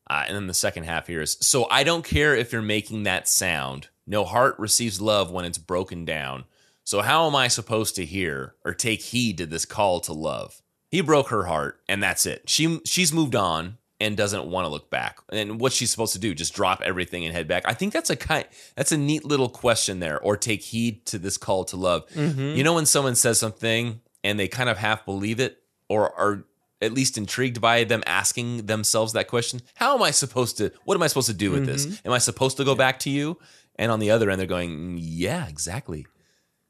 [0.10, 3.04] Uh, and then the second half here is so I don't care if you're making
[3.04, 3.88] that sound.
[4.06, 6.44] No heart receives love when it's broken down.
[6.84, 10.62] So how am I supposed to hear or take heed to this call to love?
[10.89, 12.50] He broke her heart, and that's it.
[12.50, 15.20] She she's moved on and doesn't want to look back.
[15.32, 16.34] And what's she supposed to do?
[16.34, 17.63] Just drop everything and head back?
[17.65, 20.20] I think that's a kind that's a neat little question there.
[20.20, 22.10] Or take heed to this call to love.
[22.10, 22.58] Mhm.
[22.58, 26.46] You know when someone says something and they kind of half believe it or are
[26.82, 30.96] at least intrigued by them asking themselves that question, how am I supposed to what
[30.96, 31.86] am I supposed to do with this?
[31.86, 32.02] Mhm.
[32.08, 33.38] Am I supposed to go back to you?
[33.78, 36.06] And on the other end they're going, "Yeah, exactly."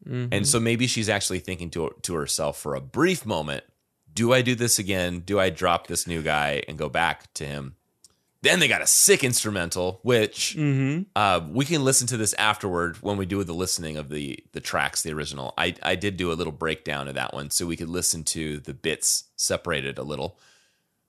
[0.08, 0.30] Mhm.
[0.32, 3.64] And so maybe she's actually thinking to to herself for a brief moment,
[4.14, 5.20] do I do this again?
[5.26, 7.76] Do I drop this new guy and go back to him?
[8.44, 11.04] Then they got a sick instrumental, which Mm-hmm.
[11.16, 14.60] uh, we can listen to this afterward when we do the listening of the the
[14.60, 15.54] tracks, the original.
[15.58, 18.58] I I did do a little breakdown of that one, so we could listen to
[18.58, 20.40] the bits separated a little.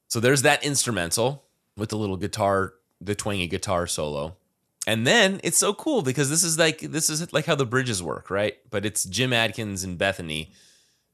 [0.09, 4.37] So there's that instrumental with the little guitar, the twangy guitar solo.
[4.87, 8.03] And then it's so cool because this is like this is like how the bridges
[8.03, 8.57] work, right?
[8.69, 10.53] But it's Jim Adkins and Bethany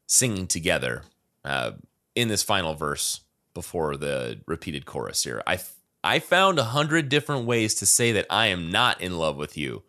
[0.07, 1.03] singing together
[1.45, 1.73] uh,
[2.15, 3.21] in this final verse
[3.53, 5.43] before the repeated chorus here.
[5.47, 5.59] I
[6.03, 9.59] I found a hundred different ways to say that I am not in love with
[9.59, 9.83] you,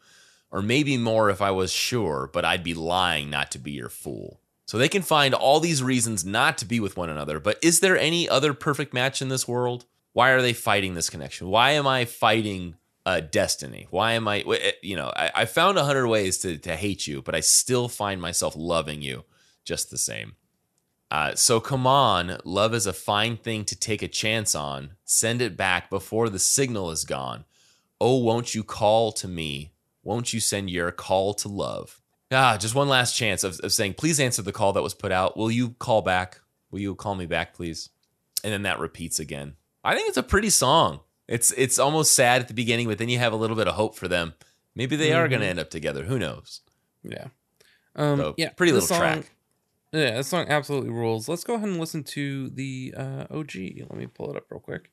[0.51, 3.89] or maybe more if I was sure, but I'd be lying not to be your
[3.89, 4.41] fool.
[4.65, 7.39] So they can find all these reasons not to be with one another.
[7.39, 9.85] But is there any other perfect match in this world?
[10.13, 11.47] Why are they fighting this connection?
[11.47, 12.75] Why am I fighting
[13.09, 13.87] uh, destiny?
[13.89, 17.07] Why am I, eh, you know, I, I found a hundred ways to, to hate
[17.07, 19.23] you, but I still find myself loving you
[19.65, 20.35] just the same.
[21.09, 24.91] Uh, so come on, love is a fine thing to take a chance on.
[25.05, 27.45] Send it back before the signal is gone.
[27.99, 29.71] Oh, won't you call to me?
[30.03, 31.99] Won't you send your call to love?
[32.31, 35.11] Ah, just one last chance of, of saying, please answer the call that was put
[35.11, 35.35] out.
[35.35, 36.41] Will you call back?
[36.69, 37.89] Will you call me back, please?
[38.43, 39.55] And then that repeats again.
[39.83, 40.99] I think it's a pretty song.
[41.29, 43.75] It's it's almost sad at the beginning, but then you have a little bit of
[43.75, 44.33] hope for them.
[44.75, 46.03] Maybe they are going to end up together.
[46.05, 46.61] Who knows?
[47.03, 47.27] Yeah.
[47.95, 48.49] Um, So, yeah.
[48.49, 49.31] pretty little song- track.
[49.91, 51.27] Yeah, this song absolutely rules.
[51.27, 53.55] Let's go ahead and listen to the uh, OG.
[53.89, 54.91] Let me pull it up real quick.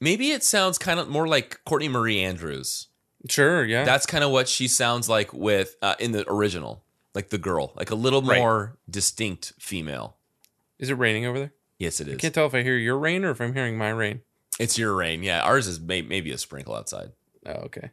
[0.00, 2.88] Maybe it sounds kind of more like Courtney Marie Andrews.
[3.28, 3.64] Sure.
[3.64, 3.84] Yeah.
[3.84, 7.72] That's kind of what she sounds like with uh, in the original, like the girl,
[7.76, 8.38] like a little Right.
[8.38, 10.16] more distinct female.
[10.78, 11.52] Is it raining over there?
[11.78, 12.14] Yes, it is.
[12.14, 14.22] I can't tell if I hear your rain or if I'm hearing my rain.
[14.58, 15.22] It's your rain.
[15.22, 17.12] Yeah, ours is may- maybe a sprinkle outside.
[17.46, 17.90] Oh, okay.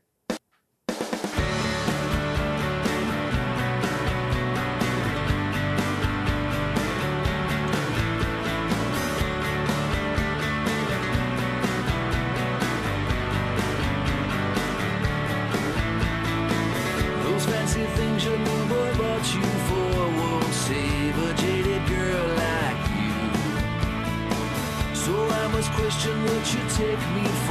[26.81, 27.50] Take me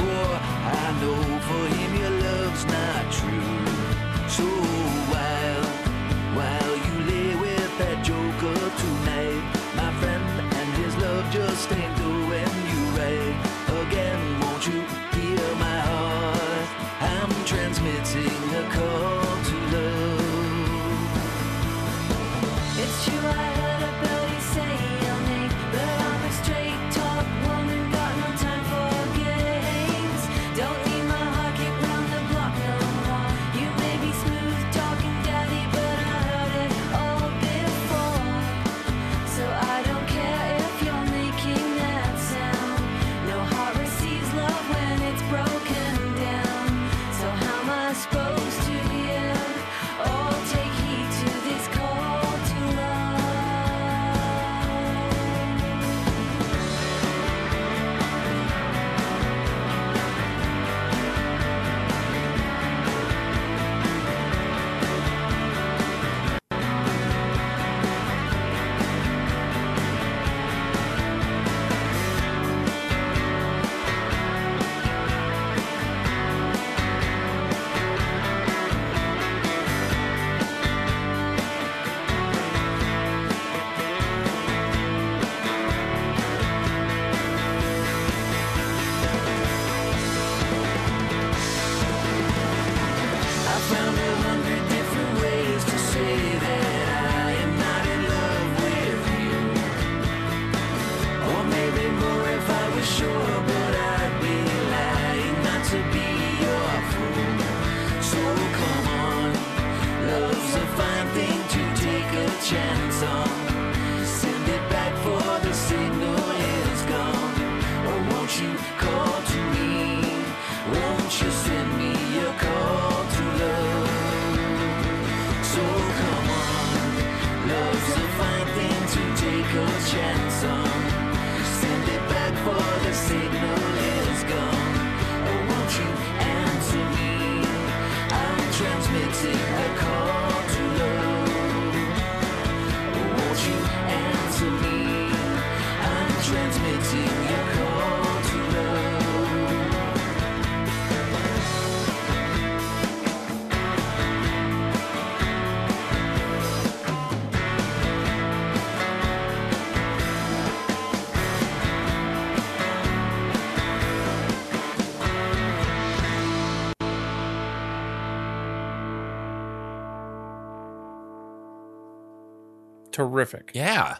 [172.91, 173.51] terrific.
[173.53, 173.97] Yeah.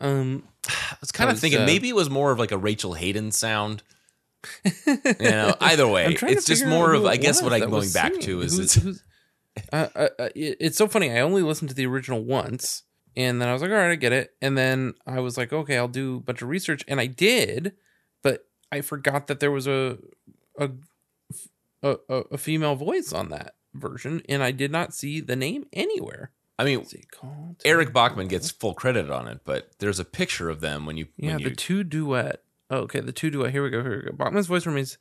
[0.00, 2.94] Um, I was kind of thinking uh, maybe it was more of like a Rachel
[2.94, 3.82] Haden sound.
[4.64, 4.70] you
[5.20, 7.90] know, either way, I'm trying to it's just more of I guess what I'm going
[7.92, 8.20] back singing.
[8.26, 9.02] to is Who's- it's who's-
[9.72, 11.10] uh, uh, uh, it- it's so funny.
[11.10, 12.82] I only listened to the original once,
[13.16, 14.30] and then I was like, all right, I get it.
[14.40, 17.72] And then I was like, okay, I'll do a bunch of research, and I did,
[18.22, 19.98] but I forgot that there was a
[20.58, 20.70] a,
[21.82, 21.96] a
[22.32, 26.30] a female voice on that version, and I did not see the name anywhere.
[26.58, 27.56] I mean What's it called?
[27.64, 31.06] Eric Bachmann gets full credit on it, but there's a picture of them when you
[31.16, 32.42] Yeah, when you the two duet.
[32.70, 33.52] Oh, okay, the two duet.
[33.52, 33.82] Here we go.
[33.82, 34.16] Here we go.
[34.16, 34.96] Bachmann's voice remains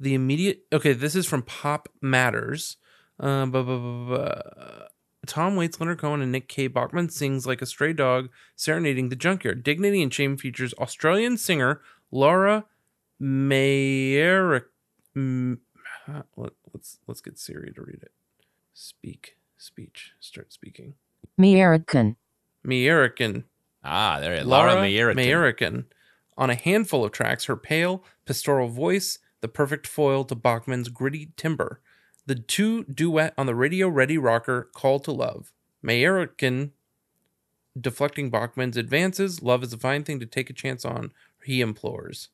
[0.00, 0.64] the immediate.
[0.72, 2.76] Okay, this is from Pop Matters.
[3.20, 4.86] Uh, bu- bu- uh,
[5.26, 9.16] Tom Waits, Leonard Cohen, and Nick Cave Bachmann sings like a stray dog serenading the
[9.16, 9.62] junkyard.
[9.62, 11.80] Dignity and Shame features Australian singer
[12.10, 12.64] Laura
[13.22, 14.64] Mayerick.
[15.16, 15.58] Mm,
[16.08, 16.22] uh,
[16.72, 18.12] let's let's get Siri to read it.
[18.72, 20.94] Speak, speech, start speaking.
[21.38, 22.16] American.
[22.66, 23.44] Mayerican.
[23.82, 24.46] ah there it is.
[24.46, 25.16] Laura Mayerick.
[25.16, 25.84] Mayerican.
[26.36, 31.32] On a handful of tracks, her pale, pastoral voice, the perfect foil to Bachmann's gritty
[31.36, 31.80] timbre.
[32.26, 35.52] The two duet on the radio ready rocker Call to Love.
[35.84, 36.70] Mayerican
[37.78, 39.42] deflecting Bachmann's advances.
[39.42, 41.12] Love is a fine thing to take a chance on,
[41.44, 42.28] he implores.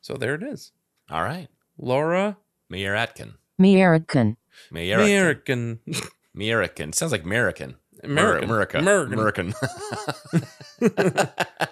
[0.00, 0.72] So there it is.
[1.10, 2.36] All right, Laura
[2.72, 3.34] Meyerratken.
[3.58, 4.36] American.
[4.72, 5.78] Mayerican.
[6.36, 7.76] Mayerican sounds like American.
[8.02, 8.44] American.
[8.50, 8.78] America.
[8.78, 9.12] American.
[9.14, 9.54] American.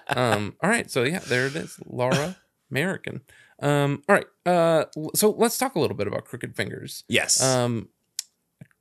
[0.16, 2.36] um all right so yeah there it is laura
[2.70, 3.20] american
[3.60, 7.42] um all right uh so let's talk a little bit about crooked fingers yes.
[7.42, 7.88] um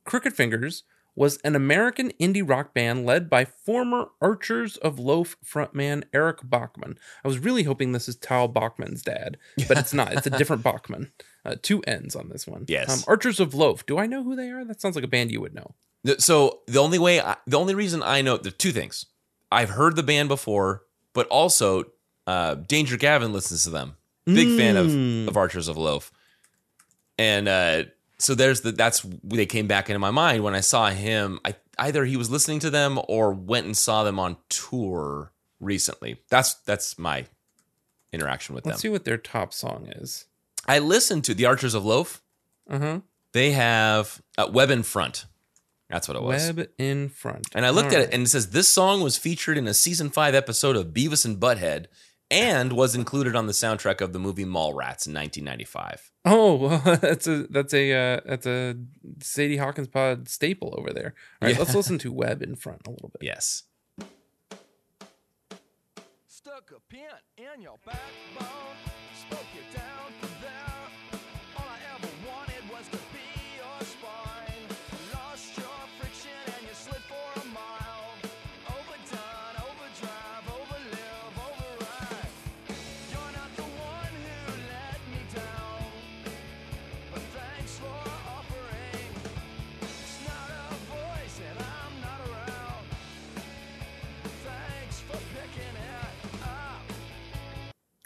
[0.04, 0.84] crooked fingers
[1.16, 6.98] was an american indie rock band led by former archers of loaf frontman eric bachmann
[7.24, 9.36] i was really hoping this is tal bachman's dad
[9.68, 11.12] but it's not it's a different bachman
[11.44, 12.88] uh, two ends on this one Yes.
[12.90, 15.30] um, archers of loaf do i know who they are that sounds like a band
[15.30, 15.74] you would know
[16.18, 19.06] So the only way, I, the only reason I know, the two things.
[19.50, 20.82] I've heard the band before,
[21.14, 21.84] but also
[22.26, 23.96] uh, Danger Gavin listens to them.
[24.26, 25.22] Big fan Mm.
[25.22, 26.12] of of Archers of Loaf,
[27.18, 27.84] and uh,
[28.24, 31.38] so there's the that's they came back into my mind when I saw him.
[31.44, 36.16] I either he was listening to them or went and saw them on tour recently.
[36.30, 37.26] That's that's my
[38.12, 38.70] interaction with them.
[38.70, 40.26] let's see what their top song is
[40.66, 42.22] I listened to the Archers of Loaf.
[42.70, 43.00] uh-huh
[43.32, 45.26] They have uh, Web in Front.
[45.90, 46.46] That's what it was.
[46.46, 47.48] Web in front.
[47.54, 48.08] And I looked All at right.
[48.08, 51.24] it and it says this song was featured in a season five episode of Beavis
[51.24, 51.86] and Butthead
[52.30, 56.10] and was included on the soundtrack of the movie Mallrats in 1995.
[56.24, 58.76] Oh, well, that's a that's a uh, that's a
[59.20, 61.14] Sadie Hawkins pod staple over there.
[61.42, 61.58] All right, Yeah.
[61.60, 63.22] let's listen to Web in front a little bit.
[63.26, 63.64] Yes.
[66.26, 67.00] Stuck a pin
[67.36, 68.46] in your backbone,
[69.18, 69.73] spoke you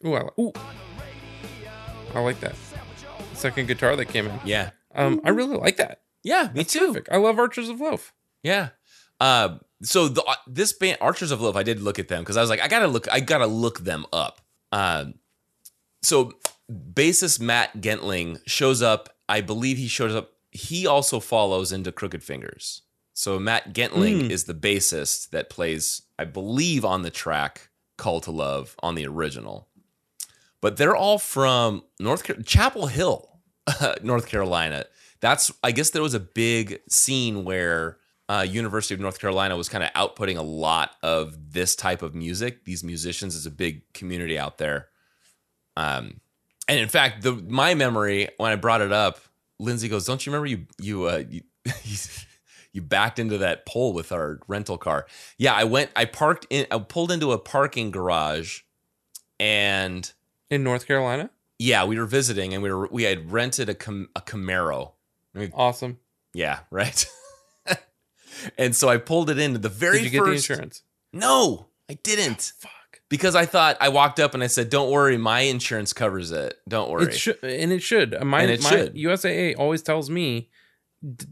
[0.06, 0.52] Ooh, I, ooh,
[2.14, 2.54] I like that
[3.34, 4.40] second guitar that came in.
[4.44, 4.70] Yeah.
[4.94, 6.02] Um, I really like that.
[6.24, 6.88] Yeah, me too.
[6.88, 7.08] Perfect.
[7.12, 8.12] I love Archers of Loaf.
[8.42, 8.70] Yeah.
[9.20, 12.40] Uh, so the, this band, Archers of Love, I did look at them because I
[12.40, 14.40] was like, I gotta look, I gotta look them up.
[14.72, 15.14] Um,
[16.02, 16.32] so
[16.70, 19.08] bassist Matt Gentling shows up.
[19.28, 20.30] I believe he shows up.
[20.50, 22.82] He also follows into Crooked Fingers.
[23.14, 24.30] So Matt Gentling Mm.
[24.30, 29.06] is the bassist that plays, I believe, on the track "Call to Love" on the
[29.06, 29.67] original.
[30.60, 33.28] But they're all from North Car- Chapel Hill,
[34.02, 34.86] North Carolina.
[35.20, 39.68] That's I guess there was a big scene where uh, University of North Carolina was
[39.68, 42.64] kind of outputting a lot of this type of music.
[42.64, 44.88] These musicians is a big community out there.
[45.76, 46.20] Um,
[46.68, 49.20] and in fact, the my memory when I brought it up,
[49.58, 51.40] Lindsay goes, "Don't you remember you you uh, you,
[52.72, 55.06] you backed into that pole with our rental car?"
[55.38, 55.90] Yeah, I went.
[55.96, 56.66] I parked in.
[56.70, 58.60] I pulled into a parking garage,
[59.40, 60.12] and
[60.50, 61.30] In North Carolina?
[61.58, 64.92] yeah, we were visiting, and we were we had rented a Cam- a Camaro.
[65.52, 65.98] Awesome.
[66.34, 67.04] Yeah, right.
[68.56, 70.48] and so I pulled it into the very Did you get first.
[70.48, 70.82] the insurance?
[71.12, 73.00] No, I didn't Fuck.
[73.08, 76.54] because I thought I walked up and I said, "Don't worry, my insurance covers it.
[76.68, 78.14] Don't worry." It should, and it should.
[78.14, 78.94] Uh, My, And it my should.
[78.94, 80.50] USAA always tells me,
[81.02, 81.26] d-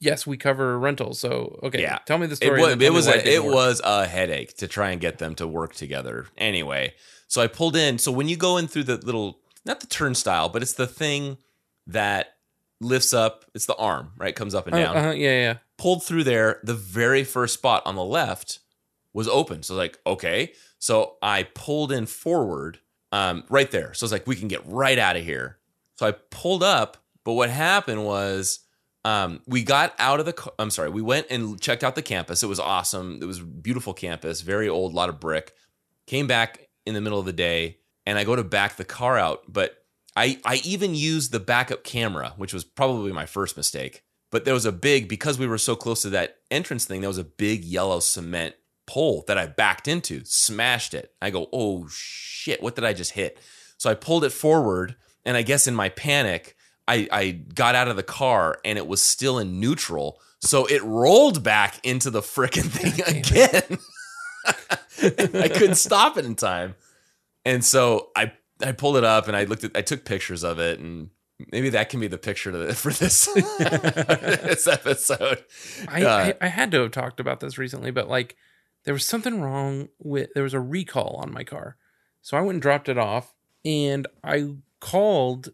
[0.00, 1.18] yes, we cover rentals.
[1.20, 1.98] So okay, Yeah.
[2.06, 2.60] tell me the It story.
[2.60, 5.74] was, it was a, it was a headache to try and get them to work
[5.74, 6.26] together.
[6.36, 6.94] Anyway,
[7.30, 7.96] so I pulled in.
[7.98, 11.38] So when you go in through the little, not the turnstile, but it's the thing
[11.86, 12.34] that
[12.80, 13.44] lifts up.
[13.54, 14.34] It's the arm, right?
[14.34, 14.96] Comes up and Uh, down.
[14.96, 15.54] uh-huh, yeah, yeah.
[15.78, 16.60] Pulled through there.
[16.64, 18.58] The very first spot on the left
[19.12, 19.62] was open.
[19.62, 20.52] So like, okay.
[20.78, 22.80] So I pulled in forward
[23.12, 23.92] um, right there.
[23.94, 25.58] So it's like, we can get right out of here.
[25.96, 28.60] So I pulled up, but what happened was
[29.04, 32.42] um, we got out of the, I'm sorry, we went and checked out the campus.
[32.42, 33.18] It was awesome.
[33.22, 35.52] It was a beautiful campus, very old, lot of brick.
[36.06, 39.18] Came back in the middle of the day and I go to back the car
[39.18, 39.84] out, but
[40.16, 44.02] I, I even used the backup camera, which was probably my first mistake.
[44.30, 47.08] But there was a big, because we were so close to that entrance thing, there
[47.08, 48.54] was a big yellow cement
[48.86, 51.12] pole that I backed into, smashed it.
[51.22, 53.38] I go, oh shit, what did I just hit?
[53.76, 56.56] So I pulled it forward, and I guess in my panic,
[56.88, 60.20] I, I got out of the car and it was still in neutral.
[60.40, 63.78] So it rolled back into the frickin' thing again.
[65.02, 66.74] I couldn't stop it in time.
[67.44, 68.32] And so I
[68.62, 71.10] I pulled it up and I looked at I took pictures of it and
[71.52, 73.26] maybe that can be the picture to the, for this
[73.58, 75.44] this episode.
[75.88, 78.36] I, Uh, I I had to have talked about this recently, but like
[78.84, 81.76] there was something wrong with there was a recall on my car,
[82.22, 83.34] so I went and dropped it off,
[83.64, 85.50] and I called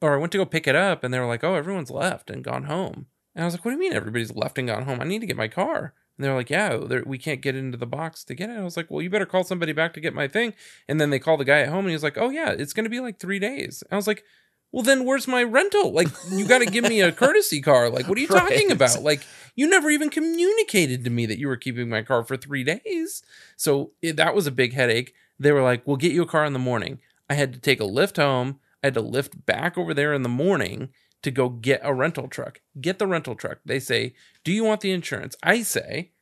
[0.00, 2.30] or I went to go pick it up, and they were like, "Oh, everyone's left
[2.30, 4.84] and gone home." And I was like, "What do you mean everybody's left and gone
[4.84, 5.00] home?
[5.00, 7.86] I need to get my car." And they're like, "Yeah, we can't get into the
[7.86, 10.14] box to get it." I was like, "Well, you better call somebody back to get
[10.14, 10.54] my thing."
[10.88, 12.84] And then they call the guy at home, and he's like, "Oh yeah, it's going
[12.84, 14.24] to be like three days." I was like.
[14.72, 15.92] Well, then where's my rental?
[15.92, 17.88] Like, you got to give me a courtesy car.
[17.88, 19.00] Like, what are you talking about?
[19.00, 19.22] Like,
[19.54, 23.22] you never even communicated to me that you were keeping my car for three days.
[23.56, 25.14] So it, that was a big headache.
[25.38, 26.98] They were like, we'll get you a car in the morning.
[27.30, 28.58] I had to take a lift home.
[28.82, 30.90] I had to lift back over there in the morning
[31.26, 32.60] to go get a rental truck.
[32.80, 33.58] Get the rental truck.
[33.64, 34.14] They say,
[34.44, 35.34] do you want the insurance?
[35.42, 36.12] I say,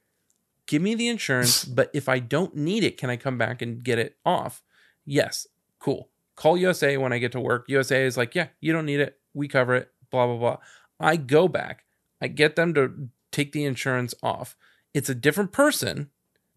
[0.67, 3.85] give me the insurance, but if I don't need it, can I come back and
[3.85, 4.63] get it off?
[5.05, 5.47] Yes.
[5.79, 6.09] Cool.
[6.37, 7.67] Call USA when I get to work.
[7.69, 9.19] USA is like, yeah, you don't need it.
[9.35, 9.93] We cover it.
[10.11, 10.57] Blah, blah, blah.
[10.99, 11.85] I go back.
[12.23, 14.57] I get them to take the insurance off.
[14.95, 16.09] It's a different person.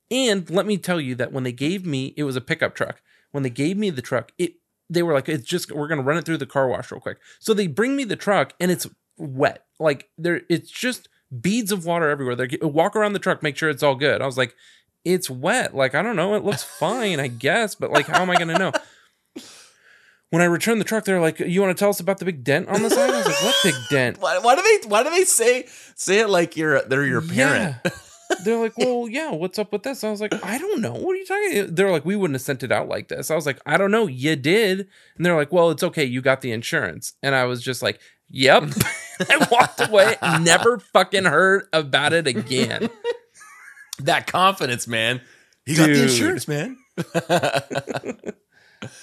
[0.09, 3.01] And let me tell you that when they gave me, it was a pickup truck.
[3.31, 4.53] When they gave me the truck, it
[4.89, 7.17] they were like, it's just we're gonna run it through the car wash real quick.
[7.39, 9.65] So they bring me the truck and it's wet.
[9.79, 11.09] Like there, it's just
[11.41, 12.35] beads of water everywhere.
[12.35, 14.21] They uh, walk around the truck, make sure it's all good.
[14.21, 14.55] I was like,
[15.03, 15.75] it's wet.
[15.75, 18.57] Like I don't know, it looks fine, I guess, but like, how am I gonna
[18.57, 18.71] know?
[20.29, 22.43] When I returned the truck, they're like, "You want to tell us about the big
[22.43, 25.03] dent on the side?" I was like, "What big dent?" Why, why do they why
[25.03, 27.77] do they say say it like you're they're your parent?
[27.85, 27.91] Yeah.
[28.43, 30.03] They're like, well, yeah, what's up with this?
[30.03, 30.93] I was like, I don't know.
[30.93, 31.75] What are you talking?
[31.75, 33.31] They're like, we wouldn't have sent it out like this.
[33.31, 34.07] I was like, I don't know.
[34.07, 34.87] You did.
[35.15, 36.03] And they're like, well, it's okay.
[36.03, 37.13] You got the insurance.
[37.23, 37.99] And I was just like,
[38.29, 38.63] yep.
[39.29, 40.15] I walked away.
[40.41, 42.89] Never fucking heard about it again.
[43.99, 45.21] That confidence, man.
[45.65, 46.77] You got the insurance, man.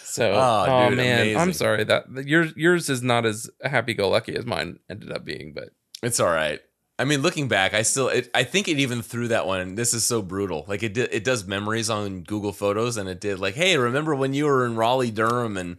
[0.05, 4.09] So, Oh, oh, dude, man, I'm sorry that yours yours is not as happy go
[4.09, 5.71] lucky as mine ended up being, but
[6.01, 6.61] It's all right.
[6.99, 9.75] I mean, looking back, I still, it, I think it even threw that one.
[9.75, 10.65] This is so brutal.
[10.69, 14.15] Like it did, it does memories on Google Photos, and it did like, hey, remember
[14.15, 15.79] when you were in Raleigh, Durham, and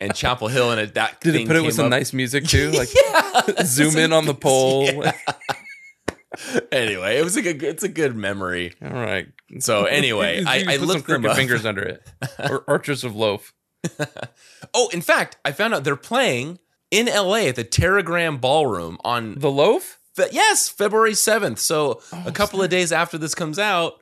[0.00, 1.90] and Chapel Hill, and it that did thing it put it with some up.
[1.90, 2.70] nice music too?
[2.76, 4.84] Like yeah, zoom in on the pole.
[4.86, 5.12] Yeah.
[6.72, 8.74] anyway, it was like a good, it's a good memory.
[8.82, 9.28] All right.
[9.60, 11.36] So anyway, I, I put some looked them up.
[11.36, 12.02] fingers under it,
[12.50, 13.54] or Archers of Loaf.
[14.74, 16.58] Oh, in fact, I found out they're playing
[16.90, 19.95] in LA at the Teragram Ballroom on The loaf?
[20.16, 21.58] Fe- yes, February 7th.
[21.58, 24.00] So Oh, a couple of days after this comes out,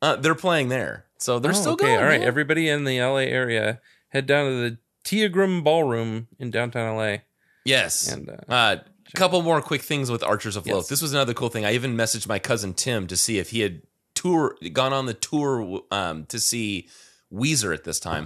[0.00, 1.04] uh, they're playing there.
[1.18, 1.86] So they're Oh, still okay.
[1.86, 1.98] going.
[1.98, 2.28] All right, man.
[2.28, 7.18] everybody in the LA area, head down to the Teragram Ballroom in downtown LA.
[7.64, 8.08] yes.
[8.08, 8.76] And uh, Uh,
[9.14, 10.82] couple more quick things with Archers of Loaf.
[10.82, 10.88] Yes.
[10.88, 11.64] This was another cool thing.
[11.64, 13.82] I even messaged my cousin Tim to see if he had
[14.14, 16.88] tour gone on the tour um, to see
[17.32, 18.24] Weezer at this time.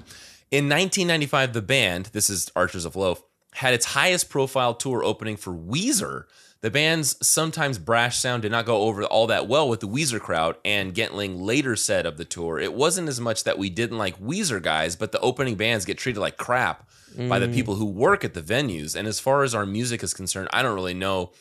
[0.50, 3.22] In 1995, the band, this is Archers of Loaf,
[3.54, 6.24] had its highest profile tour opening for Weezer.
[6.62, 10.20] The band's sometimes brash sound did not go over all that well with the Weezer
[10.20, 13.96] crowd, and Gentling later said of the tour, it wasn't as much that we didn't
[13.96, 16.86] like Weezer guys, but the opening bands get treated like crap
[17.28, 18.94] by the people who work at the venues.
[18.94, 21.32] And as far as our music is concerned, I don't really know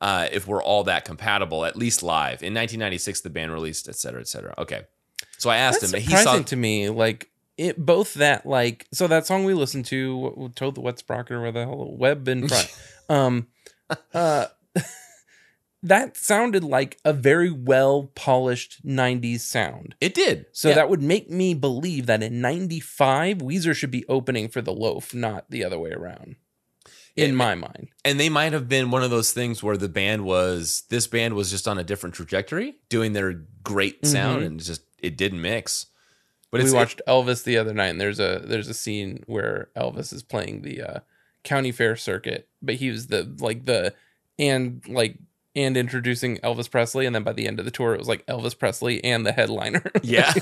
[0.00, 2.42] uh, if we're all that compatible, at least live.
[2.42, 4.54] In 1996, the band released, et cetera, et cetera.
[4.56, 4.82] Okay.
[5.38, 6.88] So I asked that's him, he surprising saw, to me.
[6.88, 11.32] Like it, both that like so that song we listened to, told the wet sprocket
[11.32, 12.74] or where the hell web in front.
[13.08, 13.46] um,
[14.14, 14.46] uh,
[15.82, 19.94] that sounded like a very well polished '90s sound.
[20.00, 20.46] it did.
[20.52, 20.74] So Yeah.
[20.76, 25.14] that would make me believe that in '95, Weezer should be opening for the Loaf,
[25.14, 26.36] not the other way around.
[27.16, 30.24] In my mind, and they might have been one of those things where the band
[30.24, 34.46] was this band was just on a different trajectory doing their great sound Mhm.
[34.46, 35.86] and just it didn't mix
[36.50, 40.12] but we watched Elvis the other night, and there's a there's a scene where Elvis
[40.14, 41.00] is playing the uh,
[41.44, 43.92] county fair circuit, but he was the like the
[44.40, 45.18] and like
[45.54, 48.24] and introducing Elvis Presley, and then by the end of the tour, it was like
[48.26, 49.82] Elvis Presley and the headliner.
[50.02, 50.32] Yeah.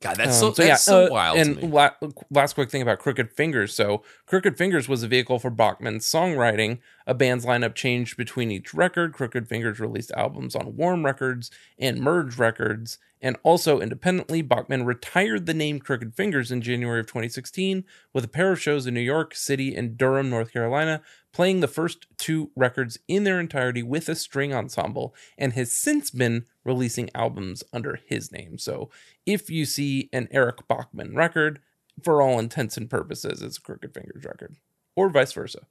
[0.00, 1.72] God, that's so, Um, that's so uh, wild And to me.
[1.72, 1.90] la-
[2.30, 3.74] last quick thing about Crooked Fingers.
[3.74, 6.78] So, Crooked Fingers was a vehicle for Bachmann's songwriting.
[7.08, 9.12] A band's lineup changed between each record.
[9.12, 11.50] Crooked Fingers released albums on Warm Records
[11.80, 12.98] and Merge Records.
[13.20, 18.28] And also independently, Bachmann retired the name Crooked Fingers in January of 2016 with a
[18.28, 21.02] pair of shows in New York City and Durham, North Carolina,
[21.32, 26.10] playing the first two records in their entirety with a string ensemble, and has since
[26.10, 28.58] been releasing albums under his name.
[28.58, 28.90] So
[29.26, 31.60] if you see an Eric Bachmann record,
[32.02, 34.56] for all intents and purposes, it's a Crooked Fingers record,
[34.94, 35.66] or vice versa.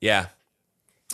[0.00, 0.26] Yeah.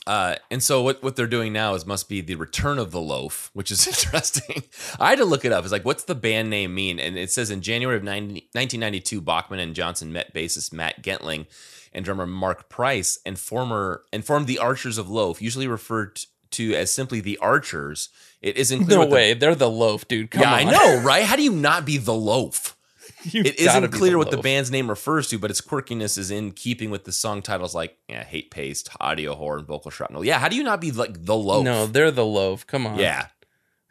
[0.07, 3.01] Uh, and so what, what they're doing now is must be the return of the
[3.01, 4.63] loaf, which is interesting.
[5.01, 5.65] I had to look it up.
[5.65, 7.01] It's like, what's the band name mean?
[7.01, 11.47] And it says in January of 90, 1992, Bachmann and Johnson met bassist Matt Gentling
[11.93, 16.21] and drummer Mark Price and former and formed the Archers of Loaf, usually referred
[16.53, 18.09] to as simply the Archers.
[18.41, 20.31] It isn't clear No what the- way, they're the loaf, dude.
[20.31, 20.59] Come yeah, on.
[20.61, 21.25] I know, right?
[21.25, 22.76] How do you not be the loaf?
[23.33, 26.91] It isn't clear what the band's name refers to, but its quirkiness is in keeping
[26.91, 30.25] with the song titles like yeah, Hate Paste, Audiowhore, and Vocal Shrapnel.
[30.25, 31.65] Yeah, how do you not be like the loaf?
[31.65, 32.67] No, they're the loaf.
[32.67, 32.99] Come on.
[32.99, 33.29] Yeah.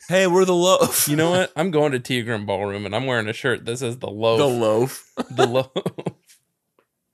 [0.07, 1.07] Hey, we're the loaf.
[1.07, 1.51] You know what?
[1.55, 4.37] I'm going to Teragram Ballroom and I'm wearing a shirt that says the loaf.
[4.37, 5.11] the loaf.
[5.31, 5.71] the loaf.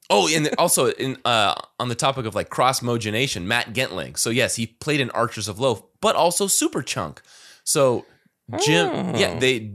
[0.10, 4.16] Oh, and also in uh on the topic of like cross mogenation, Matt Gentling.
[4.16, 7.20] So yes, he played in Archers of Loaf, but also Superchunk.
[7.64, 8.06] So
[8.60, 9.18] Jim, Oh.
[9.18, 9.72] yeah, they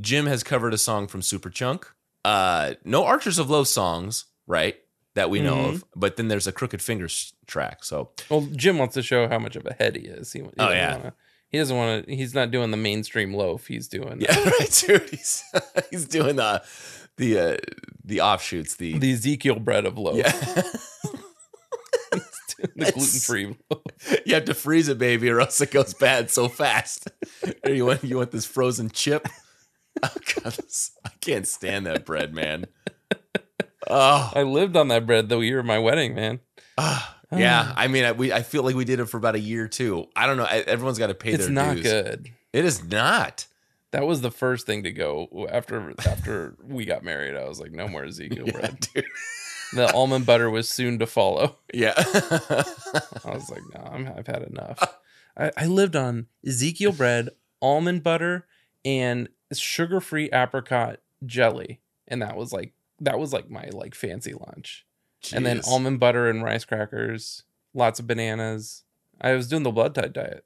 [0.00, 1.84] Jim has covered a song from Superchunk.
[2.24, 4.76] Uh, no Archers of Loaf songs, right?
[5.14, 5.68] That we know Mhm.
[5.74, 5.84] of.
[5.96, 7.82] But then there's a Crooked Fingers track.
[7.84, 10.32] So Well, Jim wants to show how much of a head he is.
[10.32, 10.96] He, he Oh, doesn't yeah.
[10.96, 11.14] wanna-
[11.48, 12.14] he doesn't want to.
[12.14, 13.66] He's not doing the mainstream loaf.
[13.66, 15.10] He's doing yeah, right, dude.
[15.10, 15.42] He's
[15.90, 16.62] he's doing the
[17.16, 17.56] the uh,
[18.04, 18.76] the offshoots.
[18.76, 20.16] The, the Ezekiel bread of loaf.
[20.16, 20.30] yeah.
[22.76, 23.56] the gluten free.
[24.26, 27.08] you have to freeze it, baby, or else it goes bad so fast.
[27.66, 29.26] You want you want this frozen chip?
[30.02, 30.08] Oh
[30.42, 30.56] god,
[31.04, 32.66] I can't stand that bread, man.
[33.92, 36.40] Oh, I lived on that bread the year of my wedding, man.
[36.78, 37.72] ah, yeah.
[37.74, 40.06] I mean, I, we I feel like we did it for about a year too.
[40.14, 40.44] I don't know.
[40.44, 41.82] I- Everyone's got to pay It's their not dues.
[41.84, 42.28] good.
[42.52, 43.46] It is not.
[43.92, 47.34] That was the first thing to go after after we got married.
[47.34, 48.80] I was like, no more Ezekiel Yeah, bread.
[48.94, 49.04] dude.
[49.72, 51.56] The almond butter was soon to follow.
[51.72, 51.94] Yeah.
[51.96, 52.64] I
[53.34, 54.82] was like, no, I'm, I've had enough.
[55.36, 57.30] I, I lived on Ezekiel bread,
[57.62, 58.46] almond butter,
[58.84, 59.28] and
[59.58, 64.86] sugar-free apricot jelly, and that was like that was like my like fancy lunch.
[65.34, 67.42] And then almond butter and rice crackers,
[67.74, 68.84] lots of bananas.
[69.20, 70.44] I was doing the blood type diet.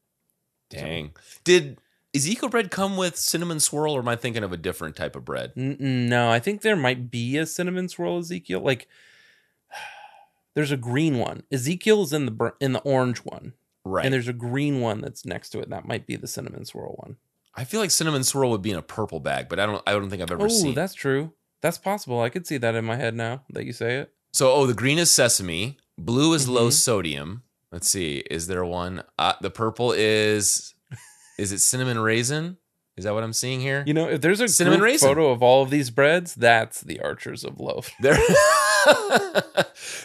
[0.69, 1.13] Dang.
[1.45, 1.79] Did
[2.15, 5.25] Ezekiel bread come with cinnamon swirl, or am I thinking of a different type of
[5.25, 5.53] bread?
[5.57, 8.61] No, I think there might be a cinnamon swirl Ezekiel.
[8.61, 8.89] Like,
[10.55, 11.43] there's a green one.
[11.53, 13.53] Ezekiel's in the in the orange one,
[13.85, 14.05] Right.
[14.05, 15.71] and there's a green one that's next to it.
[15.71, 17.17] That might be the cinnamon swirl one.
[17.57, 19.83] I feel like cinnamon swirl would be in a purple bag, but I don't.
[19.87, 20.73] I don't think I've ever Oh, seen.
[20.73, 21.33] Oh, that's true.
[21.61, 22.21] That's possible.
[22.21, 24.13] I could see that in my head now that you say it.
[24.33, 26.73] So, oh, the green is sesame, blue is low Mhm.
[26.73, 27.43] sodium.
[27.73, 29.03] Let's see, is there one?
[29.19, 30.75] Uh, the purple is,
[31.39, 32.57] is it cinnamon raisin?
[32.97, 33.83] Is that what I'm seeing here?
[33.87, 35.09] You know, if there's a Cinnamon raisin.
[35.09, 37.91] photo of all of these breads, that's the Archers of Loaf.
[38.01, 38.17] There,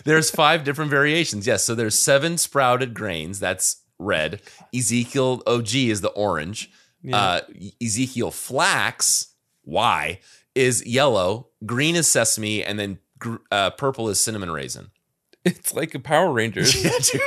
[0.06, 1.46] there's five different variations.
[1.46, 3.40] Yes, so there's seven sprouted grains.
[3.40, 4.42] That's red.
[4.74, 6.72] Ezekiel OG is the orange.
[7.14, 7.42] Uh,
[7.82, 9.34] Ezekiel flax
[9.64, 10.20] why,
[10.56, 11.50] is yellow.
[11.66, 14.92] Green is sesame, and then gr- uh, purple is cinnamon raisin.
[15.46, 16.84] it's like a Power Rangers.
[16.84, 17.22] Yeah, dude.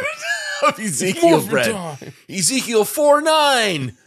[0.64, 1.72] Of Ezekiel bread.
[1.72, 2.12] time.
[2.28, 3.96] Ezekiel four nine.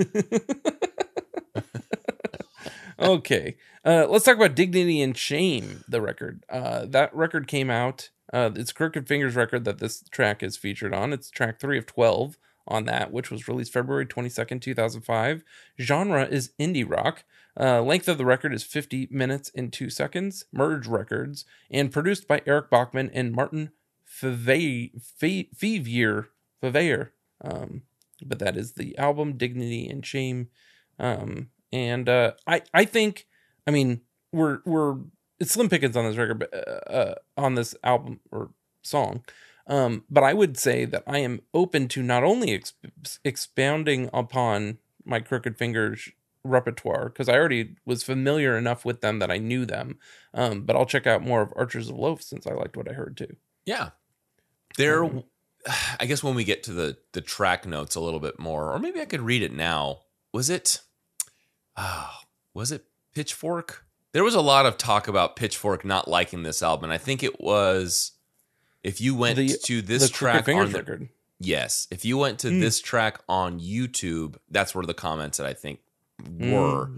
[2.99, 8.09] okay uh, let's talk about dignity and shame the record uh, that record came out
[8.32, 11.86] uh, it's crooked fingers record that this track is featured on it's track 3 of
[11.86, 12.38] 12
[12.68, 15.43] on that which was released february 22nd 2005
[15.80, 17.24] genre is indie rock.
[17.57, 20.43] Uh, length of the record is 50 minutes and 2 seconds.
[20.51, 23.72] Merge records and produced by eric bachmann and martin
[24.22, 24.91] Fevier
[27.41, 27.82] um,
[28.26, 30.49] but that is the album dignity and shame.
[30.99, 33.28] Um, and uh, I I think
[33.68, 34.01] I mean
[34.32, 34.97] we're we're
[35.39, 38.51] it's slim pickings on this record, but uh, uh, on this album or
[38.82, 39.24] song.
[39.68, 44.78] Um, but I would say that I am open to not only exp- expounding upon
[45.03, 46.09] my Crooked Fingers
[46.43, 49.97] repertoire because I already was familiar enough with them that I knew them.
[50.34, 52.93] Um, but I'll check out more of Archers of Loaf since I liked what I
[52.93, 53.36] heard too.
[53.66, 53.89] Yeah.
[54.78, 55.24] There Um,
[55.99, 58.80] I guess when we get to the the track notes a little bit more, or
[58.80, 60.01] maybe I could read it now.
[60.32, 60.82] Was it
[61.76, 62.22] ah,
[62.53, 63.86] was it Pitchfork?
[64.11, 66.86] There was a lot of talk about Pitchfork not liking this album.
[66.86, 68.11] and I think it was
[68.86, 71.09] if you went The- to this the track on the, record.
[71.39, 71.88] Yes.
[71.91, 75.79] If you went to this track on YouTube, that's where the comments that I think
[76.39, 76.89] were.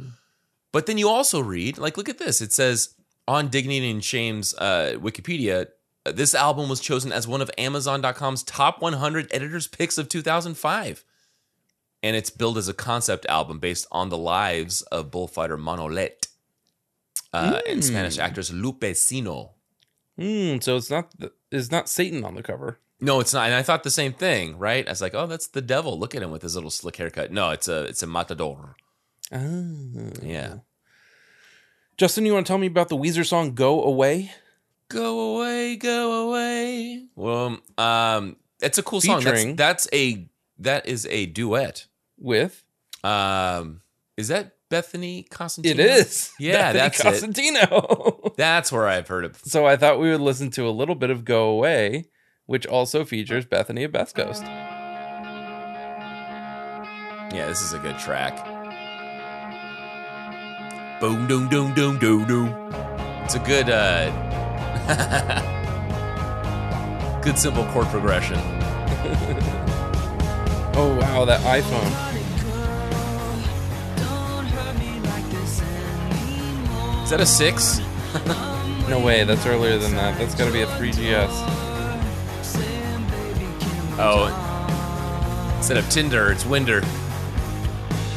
[0.72, 2.42] But then you also read, like, look at this.
[2.42, 2.94] It says
[3.28, 5.68] on Dignity and Shame's uh, Wikipedia,
[6.06, 11.04] uh, this album was chosen as one of Amazon.com's top 100 editors' picks of 2005.
[12.04, 16.28] And it's billed as a concept album based on the lives of bullfighter Manolete
[17.34, 19.52] uh, and Spanish actress Lupe Sino.
[20.20, 22.80] Hmm, so it's not the, it's not Satan on the cover.
[23.00, 23.46] No, it's not.
[23.46, 24.88] And I thought the same thing, right?
[24.88, 26.00] I was like, oh, that's the devil.
[26.00, 27.32] Look at him with his little slick haircut.
[27.32, 28.76] No, it's a it's a matador.
[29.32, 30.12] Oh.
[30.24, 30.56] Yeah.
[31.98, 34.32] Justin, you want to tell me about the Weezer song "Go Away"?
[34.90, 37.08] Go away, go away.
[37.16, 39.22] Well, um, it's a cool song.
[39.22, 40.30] That's, that's a
[40.60, 41.88] that is a duet.
[42.18, 42.64] With
[43.04, 43.82] Um,
[44.16, 45.74] is that Bethany Constantine?
[45.74, 47.24] it is, Yeah, Bethany that's it.
[48.38, 48.56] Constantino.
[48.58, 49.36] That's where I've heard it.
[49.36, 52.06] so I thought we would listen to a little bit of "Go Away,"
[52.46, 54.44] which also features Bethany of Best Coast.
[57.34, 58.38] Yeah, this is a good track.
[61.02, 62.48] Boom, doom, doom, doom, doom, doom.
[63.24, 64.10] It's a good, uh,
[67.22, 68.40] good simple chord progression.
[70.80, 71.92] Oh wow, that iPhone!
[77.04, 77.82] Is that a six?
[78.88, 80.18] No way, that's earlier than that.
[80.18, 81.28] That's got to be a 3GS.
[84.00, 84.30] Oh,
[85.58, 86.80] instead of Tinder, it's Winder.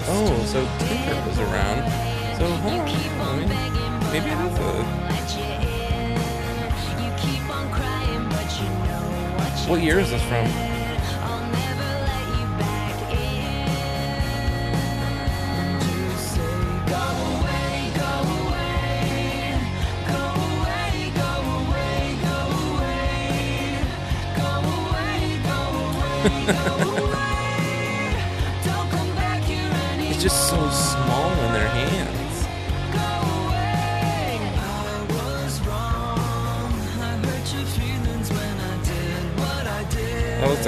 [0.06, 1.90] Oh, so Tinder was around.
[2.38, 3.48] So hold on, I mean,
[4.12, 5.00] maybe it is a.
[9.68, 10.79] What year is this from?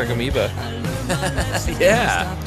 [0.03, 0.50] Like amoeba.
[1.78, 2.41] Yeah.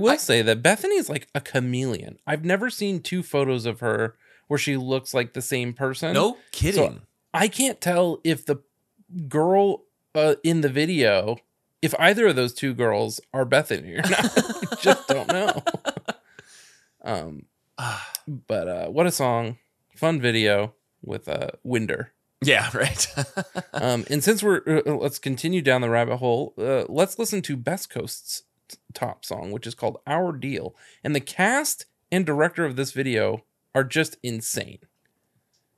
[0.00, 2.18] So I will say that Bethany is like a chameleon.
[2.26, 4.16] I've never seen two photos of her
[4.48, 6.14] where she looks like the same person.
[6.14, 7.02] No kidding.
[7.32, 8.56] I can't tell if the
[9.28, 9.84] girl
[10.14, 11.38] uh, in the video,
[11.82, 14.32] if either of those two girls are Bethany or not.
[14.72, 15.62] I just don't know.
[17.04, 17.46] um,
[18.46, 19.58] but uh, what a song!
[19.94, 22.12] Fun video with uh, Winder.
[22.42, 23.06] yeah, right.
[23.72, 27.56] Um, and since we're uh, let's continue down the rabbit hole, uh, let's listen to
[27.56, 28.42] Best Coast's
[28.92, 30.74] top song, which is called "Our Deal."
[31.04, 34.80] And the cast and director of this video are just insane.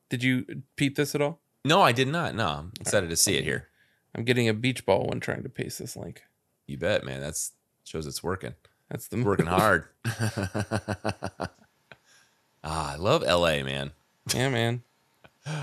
[0.09, 1.41] Did you peep this at all?
[1.65, 2.35] no, I did not.
[2.35, 3.69] No, I'm excited to see it here.
[4.15, 6.23] I'm getting a beach ball when trying to paste this link.
[6.67, 7.21] You bet, man.
[7.21, 7.53] That's
[7.85, 8.55] shows it's working.
[8.91, 9.87] That's the Working hard.
[10.05, 11.49] ah,
[12.65, 13.93] I love LA, man.
[14.35, 14.83] Yeah, man.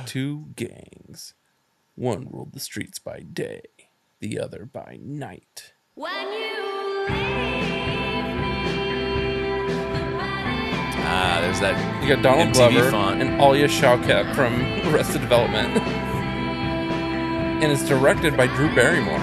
[0.06, 1.34] Two gangs.
[1.96, 3.62] One ruled the streets by day,
[4.20, 5.74] the other by night.
[5.96, 6.69] when you leave
[11.12, 11.76] Ah, there's that.
[12.04, 13.22] You got Donald MTV Glover font.
[13.22, 14.54] and Alia Shawkat from
[14.94, 15.78] Arrested Development.
[17.62, 19.20] and it's directed by Drew Barrymore.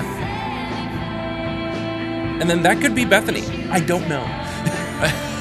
[2.40, 3.44] And then that could be Bethany.
[3.70, 4.24] I don't know.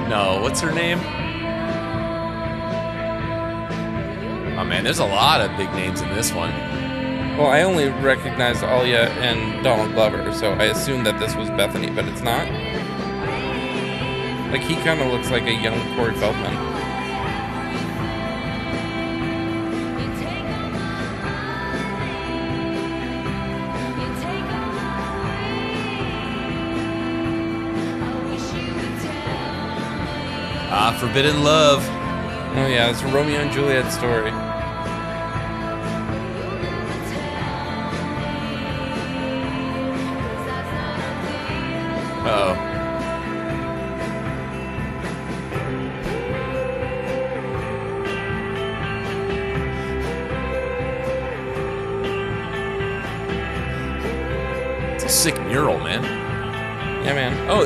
[0.10, 0.98] No, what's her name?
[4.58, 6.50] Oh man, there's a lot of big names in this one.
[7.40, 11.88] Well, I only recognized Alia and Donald Glover, so I assumed that this was Bethany,
[11.88, 12.46] but it's not.
[14.52, 16.52] Like he kind of looks like a young Corey Feldman.
[30.72, 31.82] Ah, Forbidden Love.
[32.58, 34.49] Oh yeah, it's a Romeo and Juliet story.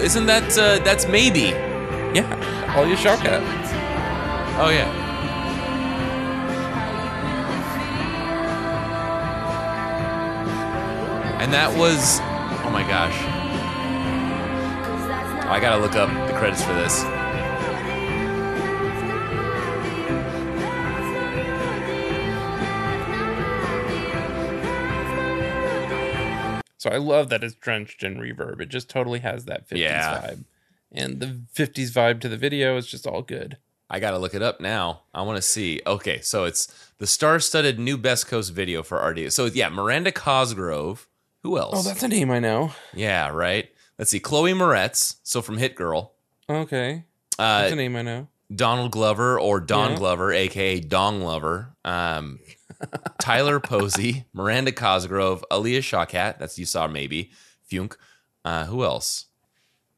[0.05, 1.49] Isn't that uh, that's maybe?
[2.15, 2.29] Yeah.
[2.77, 3.41] Alia Shawkat.
[4.61, 5.03] Oh yeah.
[11.41, 13.19] And that was oh my gosh.
[15.49, 17.03] I gotta look up the credits for this.
[26.95, 28.61] I love that it's drenched in reverb.
[28.61, 30.21] It just totally has that 50s Yeah.
[30.21, 30.45] vibe.
[30.93, 33.57] And the 50s vibe to the video is just all good.
[33.91, 35.03] I gotta look it up now.
[35.13, 35.81] I want to see.
[35.87, 36.69] Okay, so it's
[36.99, 39.33] the star-studded new Best Coast video for RD.
[39.33, 41.07] So yeah, Miranda Cosgrove.
[41.43, 41.75] Who else?
[41.79, 42.73] Oh, that's a name I know.
[42.95, 43.69] yeah, right.
[43.99, 45.17] Let's see, Chloe Moretz.
[45.23, 46.13] So from Hit Girl.
[46.49, 47.05] Okay.
[47.37, 48.29] That's a Uh, name I know.
[48.55, 49.99] Donald Glover or Don Yeah.
[49.99, 51.75] Glover, aka Dong Lover.
[51.85, 52.39] Um,
[53.21, 56.39] Tyler Posey, Miranda Cosgrove, Alia Shawkat.
[56.39, 57.31] That's you saw maybe.
[57.71, 57.97] Funk.
[58.45, 59.27] Uh, who else?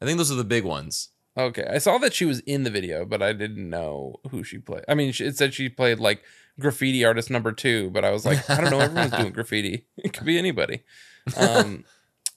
[0.01, 1.09] I think those are the big ones.
[1.37, 1.65] Okay.
[1.69, 4.85] I saw that she was in the video, but I didn't know who she played.
[4.87, 6.23] I mean, it said she played like
[6.59, 8.79] graffiti artist number two, but I was like, I don't know.
[8.79, 9.85] Everyone's doing graffiti.
[9.97, 10.83] It could be anybody.
[11.35, 11.83] Um,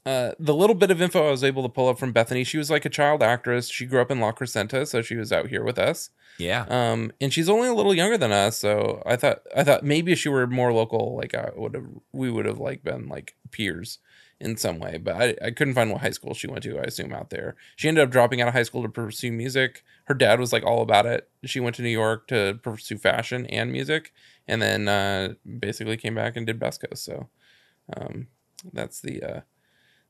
[0.07, 2.59] uh, the little bit of info I was able to pull up from Bethany, she
[2.59, 3.68] was like a child actress.
[3.68, 6.11] She grew up in La Crescenta, so she was out here with us.
[6.38, 6.64] Yeah.
[6.68, 10.12] Um, and she's only a little younger than us, so I thought I thought maybe
[10.12, 13.36] if she were more local, like I would have, we would have like been like
[13.51, 13.98] peers
[14.40, 14.96] in some way.
[14.96, 16.78] But I, I couldn't find what high school she went to.
[16.78, 17.57] I assume out there.
[17.76, 19.84] She ended up dropping out of high school to pursue music.
[20.05, 21.28] Her dad was like all about it.
[21.44, 24.12] She went to New York to pursue fashion and music,
[24.48, 27.05] and then uh, basically came back and did Best Coast.
[27.05, 27.28] So
[27.94, 28.28] um,
[28.72, 29.40] that's the uh,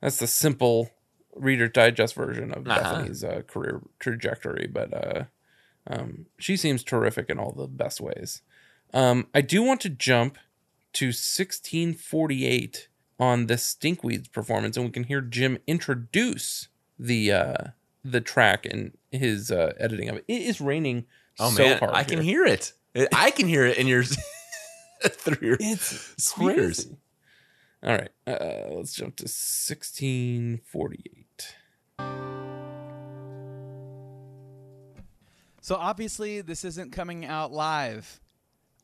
[0.00, 0.90] that's the simple
[1.34, 2.80] Reader Digest version of Uh-huh.
[2.80, 4.66] Bethany's uh, career trajectory.
[4.66, 5.24] But uh,
[5.86, 8.42] um, she seems terrific in all the best ways.
[8.92, 10.36] Um, I do want to jump
[10.94, 12.88] to 1648
[13.18, 17.54] on the Stinkweeds performance, and we can hear Jim introduce the uh,
[18.04, 20.24] the track and his uh, editing of it.
[20.26, 21.04] It is raining
[21.38, 21.92] Oh so man, hard.
[21.94, 22.72] I can hear it.
[23.14, 24.02] I can hear it in your
[25.04, 26.84] through your It's speakers.
[26.84, 26.96] crazy.
[27.82, 31.54] All right, uh, let's jump to 1648.
[35.62, 38.20] So obviously this isn't coming out live.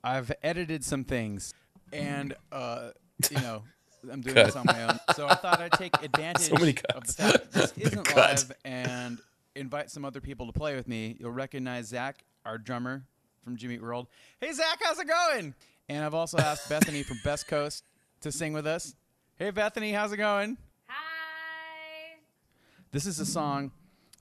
[0.03, 1.53] I've edited some things,
[1.93, 2.93] and uh,
[3.31, 3.65] you know
[4.11, 4.99] I'm doing this on my own.
[5.15, 8.17] So I thought I'd take advantage many of the fact that this isn't cut.
[8.17, 9.19] live and
[9.55, 11.19] invite some other people to play with me.
[11.21, 13.05] You'll recognize Zach, our drummer
[13.45, 14.07] from Jimmy World.
[14.41, 15.55] Hey Zach, how's it going?
[15.91, 17.85] And I've also asked Bethany from Best Coast
[18.21, 18.95] to sing with us.
[19.39, 20.57] Hey Bethany, how's it going?
[20.89, 22.19] Hi.
[22.91, 23.71] This is a song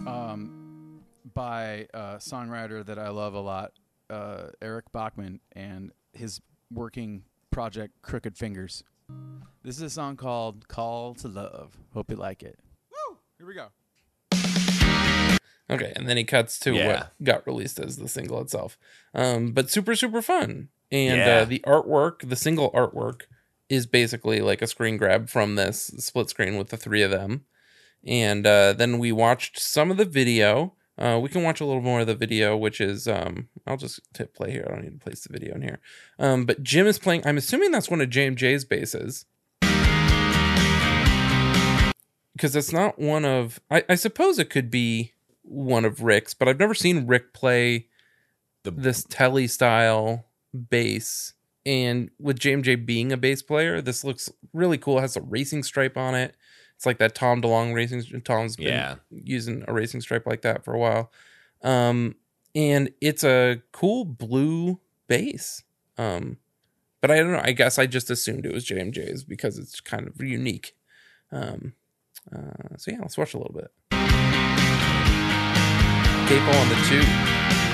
[0.05, 1.01] um,
[1.33, 3.71] by a songwriter that I love a lot,
[4.09, 6.41] uh, Eric Bachmann, and his
[6.71, 8.83] working project Crooked Fingers.
[9.63, 11.77] This is a song called Call to Love.
[11.93, 12.59] Hope you like it.
[12.91, 13.17] Woo!
[13.37, 13.67] Here we go.
[15.67, 16.87] Okay, and then he cuts to Yeah.
[16.87, 18.77] what got released as the single itself.
[19.15, 21.37] Um, but super super fun, and Yeah.
[21.37, 23.21] uh, the artwork, the single artwork,
[23.69, 27.45] is basically like a screen grab from this split screen with the three of them.
[28.05, 30.73] And uh, then we watched some of the video.
[30.97, 33.99] Uh, we can watch a little more of the video, which is um, I'll just
[34.17, 34.65] hit play here.
[34.67, 35.79] I don't need to place the video in here.
[36.19, 37.25] Um, but Jim is playing.
[37.25, 39.25] I'm assuming that's one of JMJ's basses
[42.35, 43.59] because it's not one of.
[43.71, 47.87] I, I suppose it could be one of Rick's, but I've never seen Rick play
[48.63, 50.25] The- this telly style
[50.69, 51.33] bass.
[51.65, 54.99] And with JMJ being a bass player, this looks really cool.
[54.99, 56.35] It has a racing stripe on it.
[56.75, 58.03] It's like that Tom DeLonge racing.
[58.21, 58.95] Tom's been Yeah.
[59.09, 61.11] using a racing stripe like that for a while.
[61.63, 62.15] Um,
[62.53, 65.63] and it's a cool blue bass.
[65.97, 66.37] Um,
[67.01, 67.41] but I don't know.
[67.43, 70.75] I guess I just assumed it was JMJ's because it's kind of unique.
[71.31, 71.73] Um,
[72.35, 73.71] uh, so yeah, let's watch a little bit.
[76.27, 77.64] Capo on the two.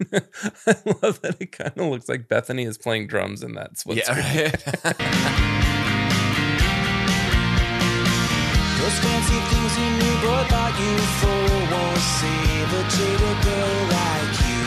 [0.12, 3.98] I love that it kind of looks like Bethany is playing drums in that split
[3.98, 4.52] Yeah, screen.
[4.84, 4.98] right.
[8.78, 11.40] Those fancy things you knew, boy, thought you for
[11.74, 14.64] won't save a jaded girl like you.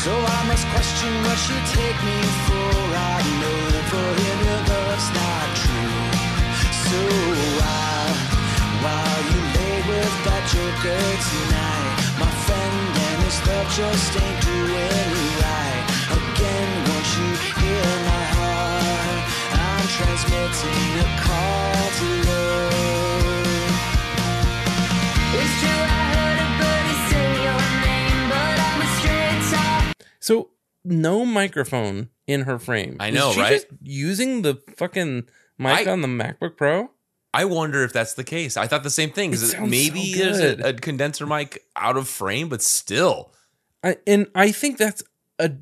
[0.00, 2.72] So I must question what she take me for.
[2.94, 6.00] I know that for him your love's not true.
[6.88, 7.00] So
[7.58, 8.14] while,
[8.86, 11.91] while you lay with that joker tonight,
[13.32, 14.92] my friend and his love just ain't doing
[15.40, 15.84] right.
[16.12, 17.28] Again, won't you
[17.60, 19.28] hear my heart?
[19.92, 22.72] transmitting a call to love.
[25.34, 30.02] It's true, I heard a birdie say your name, but I'm a straight top.
[30.20, 30.32] So
[30.84, 32.96] no microphone in her frame.
[33.00, 33.52] I Is know, she right?
[33.52, 35.24] Just using the fucking
[35.58, 36.90] mic I- on the MacBook Pro.
[37.34, 38.56] I wonder if that's the case.
[38.56, 39.32] I thought the same thing.
[39.32, 43.32] It maybe so there's a, a condenser mic out of frame, but still.
[43.82, 45.02] I, and I think that's
[45.38, 45.52] a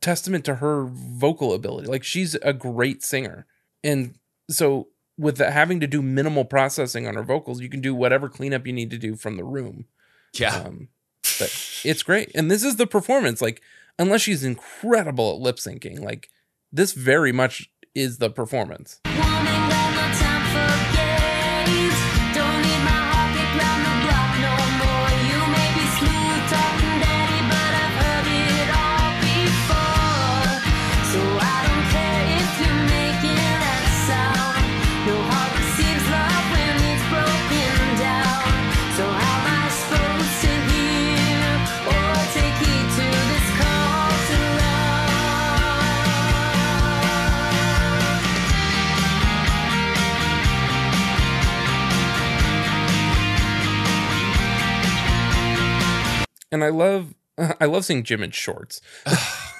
[0.00, 1.88] testament to her vocal ability.
[1.88, 3.46] Like she's a great singer,
[3.82, 4.18] and
[4.50, 8.66] so with having to do minimal processing on her vocals, you can do whatever cleanup
[8.66, 9.86] you need to do from the room.
[10.34, 10.56] Yeah.
[10.56, 10.88] Um,
[11.38, 13.40] but it's great, and this is the performance.
[13.40, 13.62] Like
[13.98, 16.28] unless she's incredible at lip syncing, like
[16.72, 19.00] this very much is the performance.
[56.54, 57.14] And I love,
[57.60, 58.80] I love seeing Jim in shorts.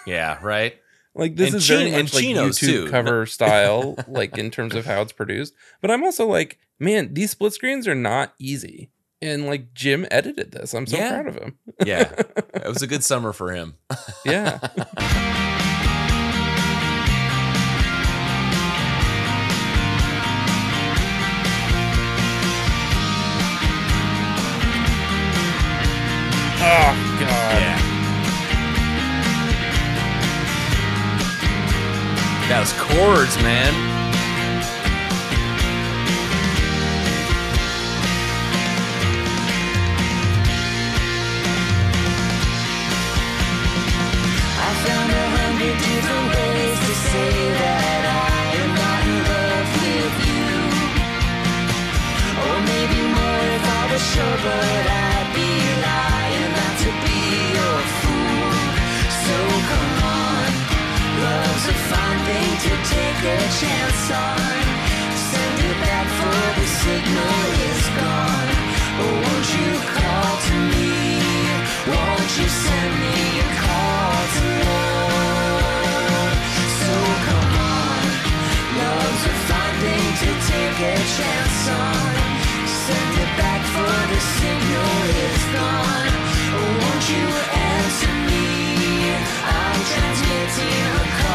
[0.06, 0.74] Yeah, right.
[1.14, 2.90] Like this And is very much like YouTube too.
[2.90, 5.54] cover style, like in terms of how it's produced.
[5.80, 8.90] But I'm also like, man, these split screens are not easy.
[9.22, 10.74] And like Jim edited this.
[10.74, 11.22] I'm so Yeah.
[11.22, 11.58] proud of him.
[11.86, 12.12] Yeah.
[12.54, 13.76] it was a good summer for him.
[14.26, 14.58] Yeah.
[26.64, 27.60] Oh god.
[27.60, 27.78] Yeah.
[32.48, 34.03] That was chords, man.
[63.26, 64.64] A chance on.
[65.16, 67.40] Send it back for the signal
[67.72, 68.50] is gone.
[69.00, 70.92] Won't you call to me?
[71.88, 76.36] Won't you send me a call to love?
[76.80, 76.94] So
[77.26, 78.04] come on,
[78.76, 82.12] love's a fine thing to take a chance on.
[82.84, 86.12] Send it back for the signal is gone.
[86.60, 87.24] Oh, won't you
[87.72, 88.44] answer me?
[89.48, 91.33] I'm transmitting a call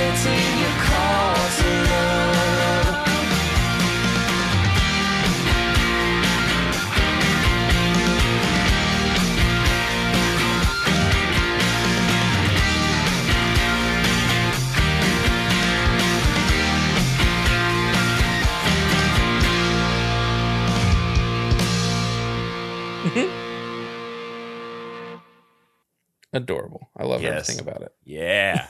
[26.32, 26.88] Adorable.
[26.96, 27.48] I love Yes.
[27.50, 27.92] everything about it.
[28.04, 28.68] Yeah.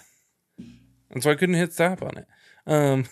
[1.10, 2.26] And so I couldn't hit stop on it.
[2.66, 3.04] Um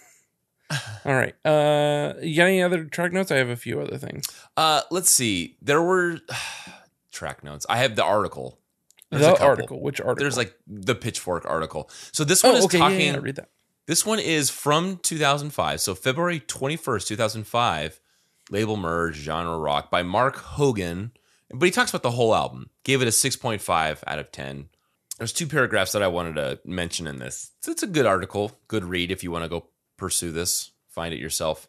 [1.05, 1.34] all right.
[1.44, 3.30] Uh you got any other track notes?
[3.30, 4.26] I have a few other things.
[4.57, 5.57] Uh, let's see.
[5.62, 6.18] There were
[7.12, 7.66] track notes.
[7.68, 8.59] I have the article.
[9.11, 9.80] There's the article.
[9.80, 10.22] Which article?
[10.22, 11.88] There's like the Pitchfork article.
[12.12, 12.78] So this one Oh, is okay.
[12.78, 13.01] yeah, talking.
[13.14, 13.49] yeah, read that.
[13.86, 15.80] This one is from 2005.
[15.80, 18.01] So February 21st, 2005.
[18.51, 21.12] Label merge, genre rock by Marc Hogan.
[21.51, 22.68] But he talks about the whole album.
[22.84, 24.68] Gave it a 6.5 out of 10.
[25.19, 27.51] There's two paragraphs that I wanted to mention in this.
[27.61, 29.66] So it's a good article, good read if you want to go
[29.97, 31.69] pursue this, find it yourself.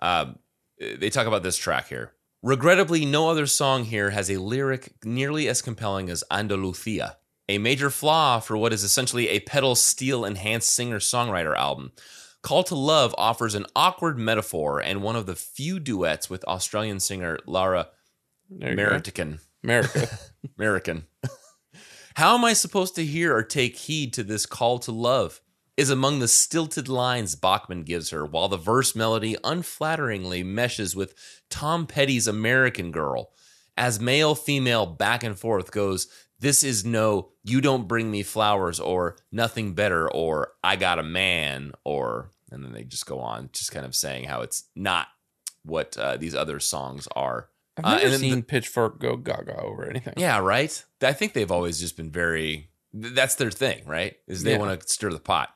[0.00, 0.38] Um,
[0.78, 2.12] they talk about this track here.
[2.42, 7.16] Regrettably, no other song here has a lyric nearly as compelling as Andalucia,
[7.48, 11.92] a major flaw for what is essentially a pedal steel enhanced singer songwriter album.
[12.42, 16.98] Call to Love offers an awkward metaphor and one of the few duets with Australian
[16.98, 17.88] singer Lara
[18.48, 18.82] There you go.
[18.82, 19.40] Meritican.
[19.62, 20.08] America.
[20.58, 21.04] American.
[22.20, 25.40] How am I supposed to hear or take heed to this call to love?
[25.78, 31.14] Is among the stilted lines Bachmann gives her, while the verse melody unflatteringly meshes with
[31.48, 33.30] Tom Petty's American Girl.
[33.74, 36.08] As male female back and forth goes,
[36.38, 41.02] This is no, you don't bring me flowers, or nothing better, or I got a
[41.02, 45.06] man, or, and then they just go on, just kind of saying how it's not
[45.64, 47.48] what uh, these other songs are.
[47.76, 50.14] I've Uh, never and seen the- Pitchfork go gaga over anything.
[50.16, 50.84] Yeah, right.
[51.02, 52.70] I think they've always just been very.
[52.92, 54.16] That's their thing, right?
[54.26, 54.58] Is they Yeah.
[54.58, 55.50] want to stir the pot.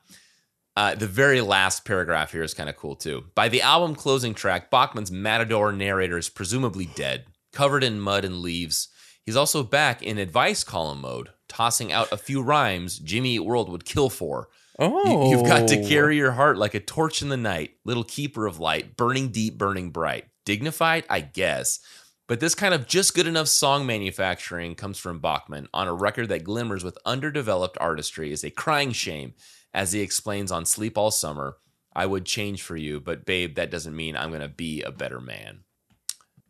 [0.77, 3.25] Uh, the very last paragraph here is kind of cool too.
[3.35, 8.41] By the album closing track, Bachmann's Matador narrator is presumably dead, covered in mud and
[8.41, 8.89] leaves.
[9.25, 13.69] He's also back in advice column mode, tossing out a few rhymes Jimmy Eat World
[13.69, 14.49] would kill for.
[14.79, 18.03] You- Oh, You've got to carry your heart like a torch in the night, little
[18.03, 20.25] keeper of light, burning deep, burning bright.
[20.45, 21.79] Dignified, I guess.
[22.27, 26.29] But this kind of just good enough song manufacturing comes from Bachmann on a record
[26.29, 29.33] that glimmers with underdeveloped artistry is a crying shame,
[29.73, 31.57] as he explains on Sleep All Summer.
[31.95, 34.91] I would change for you, but babe, that doesn't mean I'm going to be a
[34.91, 35.59] better man.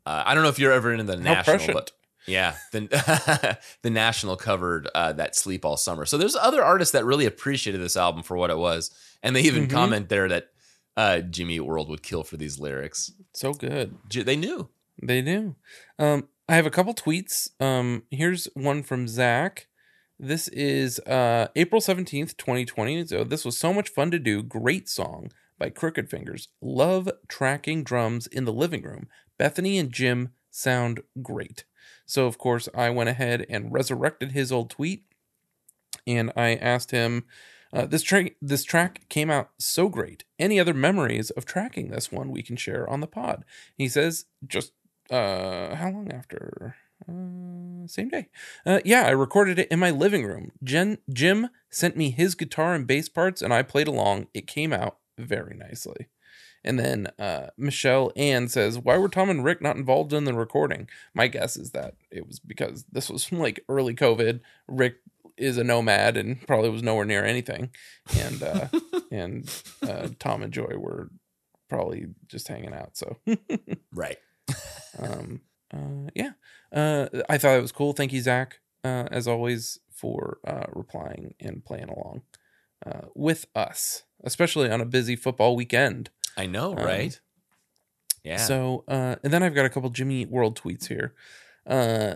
[0.06, 1.74] Uh, I don't know if you're ever into the How national, prescient.
[1.76, 1.92] but
[2.28, 7.06] yeah, the the National covered uh, that "Sleep All Summer." So there's other artists that
[7.06, 9.72] really appreciated this album for what it was, and they even Mhm.
[9.72, 10.48] comment there that
[10.98, 13.12] uh, Jimmy World would kill for these lyrics.
[13.34, 13.98] so good.
[14.10, 14.70] They knew.
[15.02, 15.56] They do.
[16.00, 17.50] Um, I have a couple tweets.
[17.62, 19.68] Um, here's one from Zach.
[20.20, 23.08] This is uh, April 17th, 2020.
[23.08, 24.42] So this was so much fun to do.
[24.42, 26.48] Great song by Crooked Fingers.
[26.62, 29.08] Love tracking drums in the living room.
[29.38, 31.66] Bethany and Jim sound great.
[32.06, 35.04] So, of course, I went ahead and resurrected his old tweet
[36.08, 37.26] and I asked him,
[37.74, 40.24] uh, this track this track came out so great.
[40.40, 43.44] Any other memories of tracking this one we can share on the pod?
[43.76, 44.72] He says, just
[45.10, 46.76] uh, how long after?
[47.08, 48.30] Uh, same day.
[48.66, 50.52] Uh, yeah, I recorded it in my living room.
[50.64, 54.28] Jen Jim sent me his guitar and bass parts, and I played along.
[54.34, 56.08] It came out very nicely.
[56.64, 60.34] And then uh, Michelle Ann says, "Why were Tom and Rick not involved in the
[60.34, 64.40] recording?" My guess is that it was because this was like early COVID.
[64.68, 64.96] Rick
[65.38, 67.70] is a nomad and probably was nowhere near anything,
[68.18, 68.68] and uh,
[69.12, 71.10] and uh, Tom and Joy were
[71.70, 72.98] probably just hanging out.
[72.98, 73.18] So
[73.94, 74.18] Right.
[75.00, 75.42] Um
[75.74, 76.32] uh yeah
[76.74, 81.34] uh i thought it was cool thank you zach uh as always for uh replying
[81.40, 82.22] and playing along
[82.86, 87.20] uh with us especially on a busy football weekend I know, Um, right?
[88.24, 88.38] yeah.
[88.38, 91.14] so uh and then i've got a couple jimmy Eat world tweets here
[91.68, 92.16] uh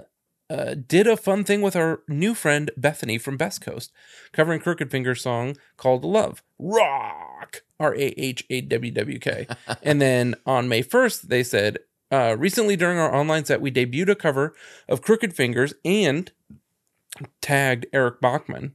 [0.52, 3.92] uh, did a fun thing with our new friend Bethany from Best Coast,
[4.32, 6.42] covering Crooked Finger song called Love.
[6.58, 7.62] Rock!
[7.80, 9.46] R A H A W W K.
[9.84, 11.78] And then on May 1st, they said,
[12.12, 14.56] uh, recently during our online set, we debuted a cover
[14.88, 16.32] of Crooked Fingers and
[17.42, 18.74] tagged Eric Bachmann,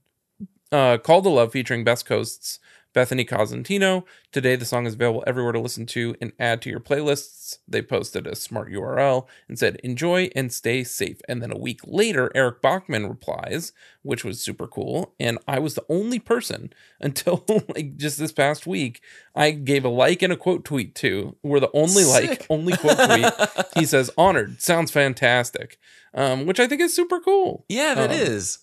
[0.73, 2.59] uh, called the Love featuring Best Coast's
[2.95, 4.05] Bethany Cosentino.
[4.33, 7.59] Today, the song is available everywhere to listen to and add to your playlists.
[7.69, 11.21] They posted a smart URL and said, enjoy and stay safe.
[11.29, 13.73] And then a week later, Eric Bachmann replies,
[14.03, 15.15] which was super cool.
[15.21, 19.03] And I was the only person until like just this past week,
[19.35, 21.37] I gave a like and a quote tweet to.
[21.43, 23.67] We're the only like, only quote tweet.
[23.75, 25.79] he says, honored, sounds fantastic,
[26.15, 27.65] um, which I think is super cool.
[27.69, 28.59] yeah, that um, is.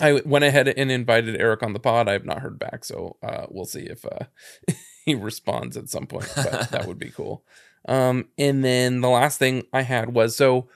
[0.00, 2.08] I went ahead and invited Eric on the pod.
[2.08, 4.24] I have not heard back, so uh, we'll see if uh,
[5.04, 6.32] he responds at some point.
[6.34, 7.44] But that would be cool.
[7.86, 10.68] Um, and then the last thing I had was so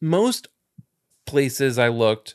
[0.00, 0.48] most
[1.26, 2.34] places I looked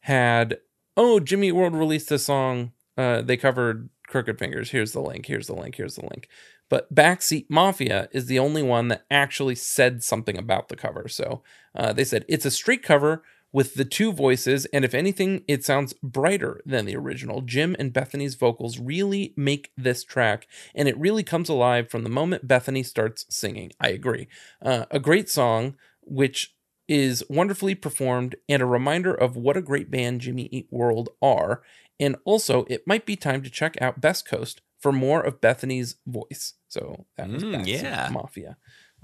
[0.00, 0.58] had
[0.96, 2.72] oh Jimmy World released a song.
[2.96, 4.70] Uh, they covered Crooked Fingers.
[4.70, 5.26] Here's the link.
[5.26, 5.74] Here's the link.
[5.74, 6.28] Here's the link.
[6.68, 11.08] But Backseat Mafia is the only one that actually said something about the cover.
[11.08, 11.42] So
[11.74, 13.22] uh, they said it's a street cover
[13.54, 17.40] with the two voices, and if anything, it sounds brighter than the original.
[17.40, 22.10] Jim and Bethany's vocals really make this track, and it really comes alive from the
[22.10, 23.70] moment Bethany starts singing.
[23.78, 24.26] I agree.
[24.60, 26.52] Uh, a great song, which
[26.88, 31.62] is wonderfully performed, and a reminder of what a great band Jimmy Eat World are.
[32.00, 35.94] And also, it might be time to check out Best Coast for more of Bethany's
[36.08, 36.54] voice.
[36.68, 38.08] So that was Mm, yeah.
[38.10, 38.56] Mafia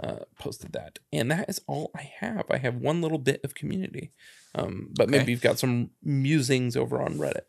[0.03, 2.44] uh, posted that, and that is all I have.
[2.51, 4.12] I have one little bit of community,
[4.55, 5.18] um, but Okay.
[5.18, 7.42] maybe you've got some musings over on Reddit.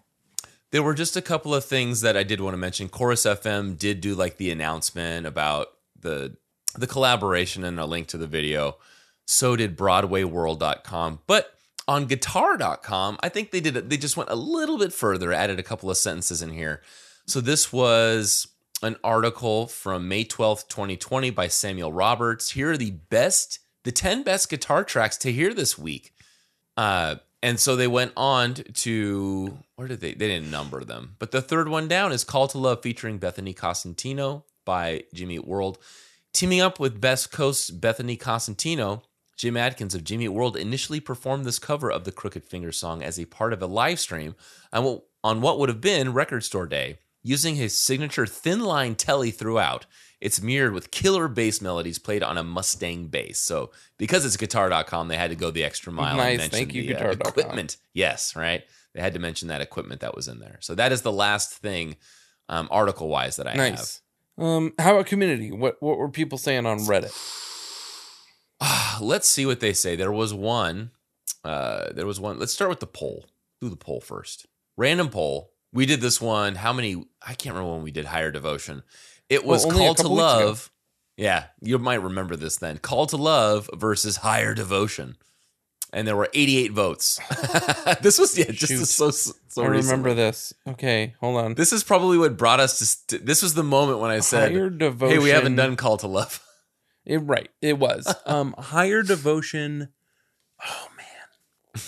[0.71, 2.87] There were just a couple of things that I did want to mention.
[2.89, 5.67] Chorus FM did do like the announcement about
[5.99, 6.37] the
[6.75, 8.77] the collaboration and a link to the video.
[9.25, 11.19] So did BroadwayWorld.com.
[11.27, 11.53] But
[11.87, 13.89] on guitar.com, I think they did it.
[13.89, 16.81] They just went a little bit further, added a couple of sentences in here.
[17.27, 18.47] So this was
[18.81, 22.51] an article from May 12th, 2020 by Samuel Roberts.
[22.51, 26.13] Here are the best, the 10 best guitar tracks to hear this week.
[26.77, 30.13] Uh, and so they went on to where did they?
[30.13, 33.53] They didn't number them, but the third one down is "Call to Love" featuring Bethany
[33.53, 35.79] Cosentino by Jimmy Eat World,
[36.33, 39.01] teaming up with Best Coast's Bethany Cosentino.
[39.37, 43.01] Jim Adkins of Jimmy Eat World initially performed this cover of the Crooked Finger song
[43.01, 44.35] as a part of a live stream
[44.71, 46.99] on what would have been Record Store Day.
[47.23, 49.85] Using his signature Thinline Tele throughout,
[50.19, 53.39] it's mirrored with killer bass melodies played on a Mustang bass.
[53.39, 56.37] So, because it's guitar.com, they had to go the extra mile and Nice.
[56.37, 57.77] mention Thank you, the, uh, equipment.
[57.93, 58.63] Yes, right.
[58.93, 60.57] They had to mention that equipment that was in there.
[60.61, 61.95] So that is the last thing,
[62.49, 63.57] um, article wise, that I have.
[63.57, 64.01] Nice.
[64.37, 65.51] Um, how about community?
[65.51, 67.11] What what were people saying on Reddit?
[69.01, 69.95] Let's see what they say.
[69.95, 70.91] There was one.
[71.43, 72.39] Uh, there was one.
[72.39, 73.25] Let's start with the poll.
[73.59, 74.45] Do the poll first.
[74.77, 75.51] Random poll.
[75.73, 76.55] We did this one.
[76.55, 77.03] How many?
[77.25, 78.83] I can't remember when we did higher devotion.
[79.29, 80.45] It was Well, call to couple weeks ago.
[80.47, 80.71] love.
[81.17, 82.77] Yeah, you might remember this then.
[82.79, 85.17] Call to love versus higher devotion,
[85.93, 87.19] and there were 88 votes.
[88.01, 88.85] this was yeah, just Shoot.
[88.87, 89.63] so so.
[89.63, 90.53] I remember this.
[90.67, 91.53] Okay, hold on.
[91.55, 92.85] This is probably what brought us to.
[92.85, 95.17] St- this was the moment when I said, higher devotion.
[95.17, 96.43] "Hey, we haven't done call to love."
[97.05, 97.49] it right.
[97.61, 99.89] It was um higher devotion.
[100.65, 101.83] Oh man,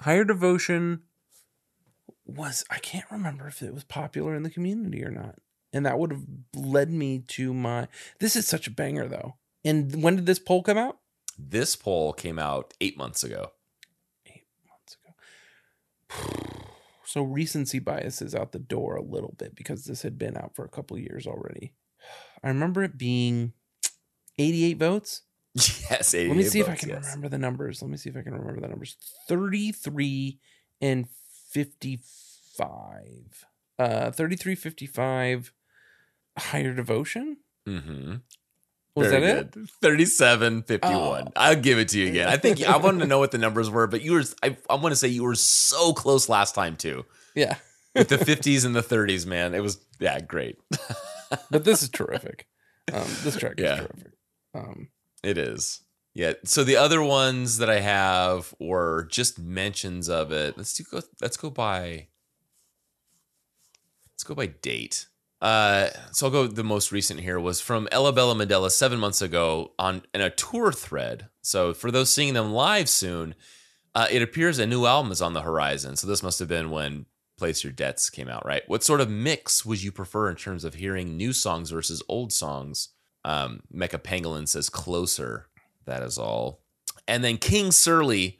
[0.00, 1.02] higher devotion
[2.26, 5.36] was I can't remember if it was popular in the community or not,
[5.72, 7.88] and that would have led me to my.
[8.20, 9.36] This is such a banger though.
[9.64, 10.98] And when did this poll come out?
[11.38, 13.52] This poll came out eight months ago.
[14.26, 16.50] Eight months ago.
[17.06, 20.56] So recency bias is out the door a little bit because this had been out
[20.56, 21.72] for a couple years already.
[22.42, 23.52] I remember it being
[24.38, 25.22] 88 votes.
[25.88, 27.04] Yes, 88 Let me 88 see if I can yes.
[27.04, 27.82] remember the numbers.
[27.82, 28.96] Let me see if I can remember the numbers.
[29.28, 30.40] 33
[30.80, 31.06] and
[31.54, 33.46] 55.
[33.78, 35.52] Uh 33 55
[36.38, 37.38] higher devotion?
[37.68, 38.14] Mm-hmm.
[38.96, 39.50] Was Very that it?
[39.52, 39.68] good.
[39.82, 41.22] 37 51.
[41.26, 41.30] Oh.
[41.34, 42.28] I'll give it to you again.
[42.28, 44.74] I think I wanted to know what the numbers were, but you were I, I
[44.76, 47.04] want to say you were so close last time too.
[47.34, 47.56] Yeah.
[47.94, 49.54] With the 50s and the 30s, man.
[49.54, 50.58] It was yeah, great.
[51.50, 52.46] But this is terrific.
[52.92, 53.74] Um this track Yeah.
[53.82, 54.12] is terrific.
[54.54, 54.88] Um
[55.24, 55.80] It is.
[56.14, 56.34] Yeah.
[56.44, 60.56] So the other ones that I have were just mentions of it.
[60.56, 62.06] Let's do go let's go by
[64.12, 65.06] let's go by date.
[65.42, 69.20] Uh so I'll go the most recent here was from Ella Bella Mandela seven months
[69.20, 71.28] ago on in a tour thread.
[71.42, 73.34] So for those seeing them live soon,
[73.94, 75.96] uh, it appears a new album is on the horizon.
[75.96, 77.06] So this must have been when
[77.36, 78.62] Place Your Debts came out, right?
[78.66, 82.32] What sort of mix would you prefer in terms of hearing new songs versus old
[82.32, 82.90] songs?
[83.24, 85.48] Um, Mecha Pangolin says closer.
[85.86, 86.60] That is all.
[87.06, 88.38] And then King Surly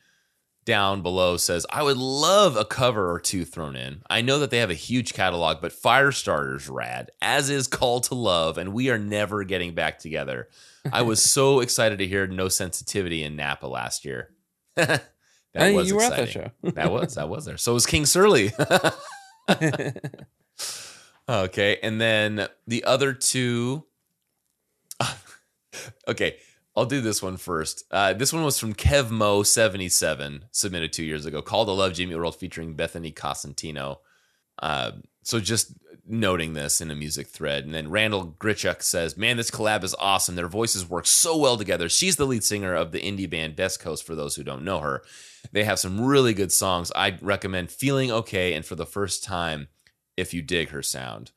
[0.65, 4.03] down below says, I would love a cover or two thrown in.
[4.09, 8.15] I know that they have a huge catalog, but Firestarter's rad, as is Call to
[8.15, 10.49] Love, and we are never getting back together.
[10.91, 14.31] I was so excited to hear No Sensitivity in Napa last year.
[14.77, 15.05] that
[15.55, 16.51] was you were at that show.
[16.63, 17.59] that was, that was there.
[17.59, 18.53] So was King Surly.
[21.29, 21.79] okay.
[21.83, 23.85] And then the other two.
[26.09, 26.37] okay.
[26.77, 27.85] I'll do this one first.
[27.91, 31.41] Uh, this one was from KevMo77, submitted two years ago.
[31.41, 33.99] Call to Love Jimmy World featuring Bethany Cosentino.
[34.61, 35.73] Uh, so just
[36.07, 37.65] noting this in a music thread.
[37.65, 40.35] And then Randall Grichuk says, Man, this collab is awesome.
[40.35, 41.89] Their voices work so well together.
[41.89, 44.81] She's the lead singer of the indie band Best Coast, for those who don't know
[44.81, 45.03] her.
[45.53, 46.93] They have some really good songs.
[46.95, 49.69] I recommend Feeling Okay and For the First Time
[50.17, 51.33] if you dig her sound.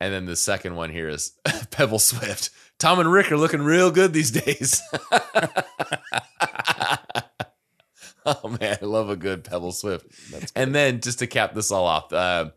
[0.00, 1.32] And then the second one here is
[1.70, 2.50] Pebble Swift.
[2.82, 4.82] Tom and Rick are looking real good these days.
[8.26, 10.04] oh man, I love a good Pebble Swift.
[10.56, 12.50] and then just to cap this all off, uh,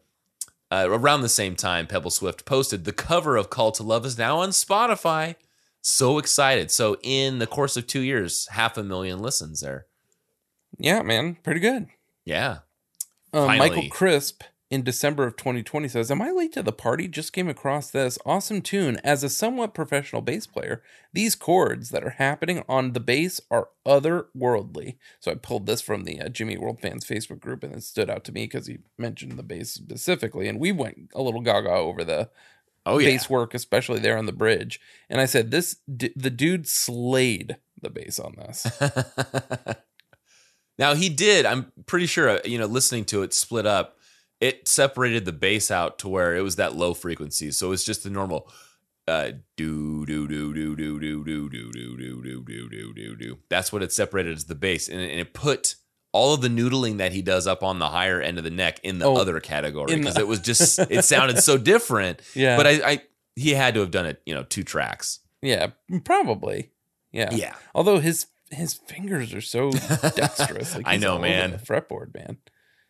[0.71, 4.17] uh, around the same time, Pebble Swift posted the cover of Call to Love is
[4.17, 5.35] now on Spotify.
[5.83, 6.71] So excited!
[6.71, 9.85] So in the course of two years, half a million listens there.
[10.79, 11.85] yeah, man, pretty good.
[12.25, 12.61] Yeah,
[13.31, 13.59] Finally.
[13.59, 17.07] Michael Crisp in December of 2020 says, Am I late to the party?
[17.07, 18.99] Just came across this awesome tune.
[19.03, 20.81] As a somewhat professional bass player,
[21.13, 24.97] these chords that are happening on the bass are otherworldly.
[25.19, 28.09] So I pulled this from the uh, Jimmy World Fans Facebook group and it stood
[28.09, 30.47] out to me because he mentioned the bass specifically.
[30.47, 32.29] And we went a little gaga over the
[32.87, 33.09] oh yeah.
[33.09, 34.79] bass work, especially there on the bridge.
[35.09, 38.65] And I said, This, d- the dude slayed the bass on this.
[40.79, 41.45] now he did.
[41.45, 42.29] I'm pretty sure.
[42.29, 43.94] uh, You know, listening to it split up,
[44.41, 47.51] it separated the bass out to where it was that low frequency.
[47.51, 48.51] So it's just the normal
[49.07, 53.15] uh do do do do do do do do do do do do do do
[53.15, 53.37] do.
[53.49, 55.75] That's what it separated as the bass, and it, and it put
[56.11, 58.79] all of the noodling that he does up on the higher end of the neck
[58.83, 62.21] in the Oh, other category the- because it was just it sounded so different.
[62.33, 62.55] Yeah.
[62.57, 63.01] But I, I
[63.35, 65.19] he had to have done it, you know, two tracks.
[65.41, 65.67] yeah,
[66.05, 66.71] probably.
[67.11, 67.29] Yeah.
[67.33, 67.55] Yeah.
[67.75, 71.59] Although his his fingers are so dexterous, like I know, man.
[71.59, 72.37] fretboard, man.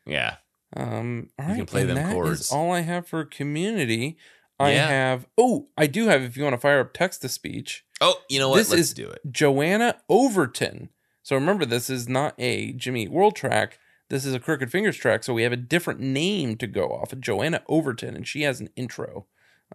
[0.06, 0.36] Yeah.
[0.76, 2.52] Um, all You can play them that is chords.
[2.52, 4.18] all I have for community.
[4.60, 4.88] I Yeah.
[4.88, 5.28] have.
[5.38, 6.24] Oh, I do have.
[6.24, 8.58] If you want to fire up text to speech, Oh, you know what?
[8.58, 9.22] This Let's is- do it.
[9.32, 10.90] Joanna Overton.
[11.24, 13.80] So remember, this is not a Jimmy Eat World track.
[14.10, 17.12] this is a Crooked Fingers track, so we have a different name to go off.
[17.12, 19.26] of Joanna Overton, and she has an intro.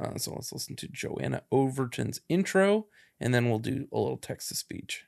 [0.00, 2.86] Uh, so let's listen to Joanna Overton's intro,
[3.18, 5.04] and then we'll do a little text to speech.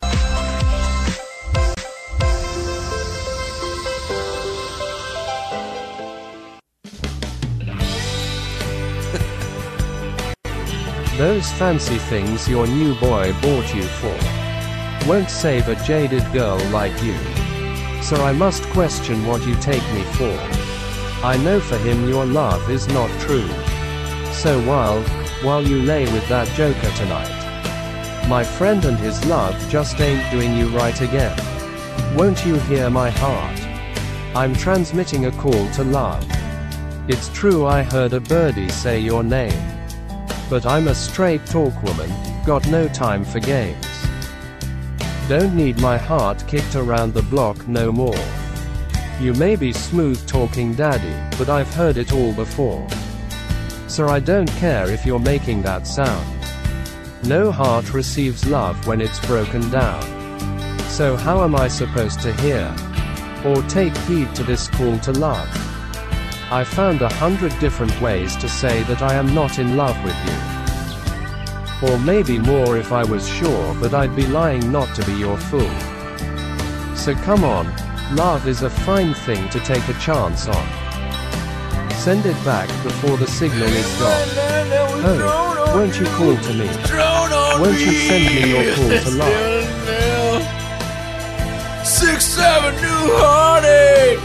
[11.17, 14.17] Those fancy things your new boy bought you for
[15.07, 17.17] won't save a jaded girl like you.
[18.03, 20.39] So I must question what you take me for.
[21.25, 23.49] I know for him your love is not true.
[24.33, 25.03] So while,
[25.43, 30.57] while you lay with that joker tonight, my friend and his love just ain't doing
[30.57, 31.37] you right again.
[32.17, 33.61] Won't you hear my heart?
[34.37, 36.25] I'm transmitting a call to love.
[37.09, 39.72] It's true I heard a birdie say your name.
[40.53, 42.13] But I'm a straight talk woman,
[42.45, 43.87] got no time for games.
[45.27, 48.23] Don't need my heart kicked around the block no more.
[49.19, 52.87] You may be smooth talking daddy, but I've heard it all before.
[53.89, 56.29] So I don't care if you're making that sound.
[57.25, 60.03] No heart receives love when it's broken down.
[60.91, 62.77] So how am I supposed to hear?
[63.47, 65.72] Or take heed to this call to love?
[66.53, 70.15] I found a hundred different ways to say that I am not in love with
[70.27, 71.89] you.
[71.89, 75.39] Or maybe more if I was sure, but I'd be lying not to be your
[75.39, 75.75] fool.
[76.95, 77.75] So come on,
[78.15, 81.91] love is a fine thing to take a chance on.
[81.93, 84.29] Send it back before the signal is gone.
[85.09, 86.69] Oh, won't you call to me?
[87.63, 89.65] Won't you send me your call to love?
[91.87, 94.21] Sixth Avenue heartache.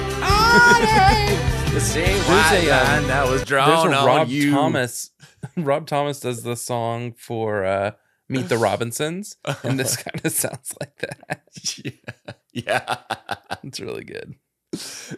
[1.77, 4.49] The same There's a, um, line that was There's drawn a on Rob you.
[4.51, 5.11] Thomas.
[5.57, 7.91] Rob Thomas does the song for uh,
[8.27, 11.43] Meet the Robinsons, and this kind of sounds like that.
[11.85, 11.91] yeah.
[12.51, 12.95] yeah.
[13.63, 14.33] It's really good.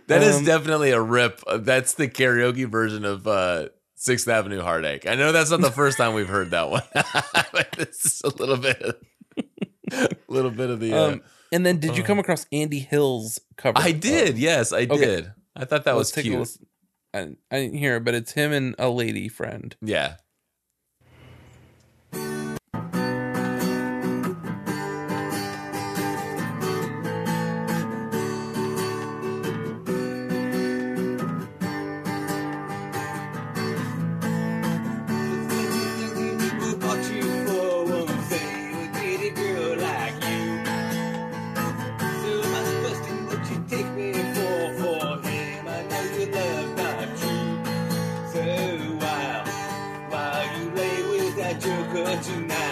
[0.08, 1.42] That is Um, definitely a rip.
[1.48, 5.08] Uh, That's the karaoke version of uh, Sixth Avenue Heartache.
[5.08, 6.84] I know that's not the first time we've heard that one,
[7.78, 9.02] this is a little bit,
[9.94, 10.94] a little bit of the.
[10.94, 11.22] Uh, Um,
[11.54, 13.78] and then, did you come across Andy Hill's cover?
[13.80, 15.26] I did, of- yes, I Okay.
[15.60, 15.64] Did.
[15.64, 16.40] I thought that Let's was take a cute.
[16.40, 16.66] listen.
[17.14, 17.20] I,
[17.52, 19.76] I didn't hear it, but it's him and a lady friend.
[19.82, 20.16] Yeah.
[52.10, 52.69] Tonight,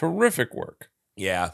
[0.00, 0.88] Terrific work.
[1.14, 1.50] Yeah.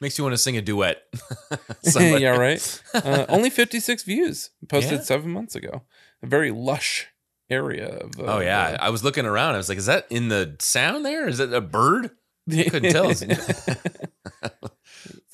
[0.00, 1.02] Makes you want to sing a duet.
[2.00, 2.82] yeah, right.
[2.94, 4.50] Uh, only 56 views.
[4.68, 5.04] Posted Yeah.
[5.04, 5.82] seven months ago.
[6.22, 7.06] A very lush
[7.48, 8.18] area of.
[8.18, 9.54] Uh, Oh yeah, I was looking around.
[9.54, 11.28] I was like, "Is that in the sound there?
[11.28, 12.10] Is it a bird?"
[12.50, 13.10] I couldn't tell.
[13.10, 13.68] It's, it's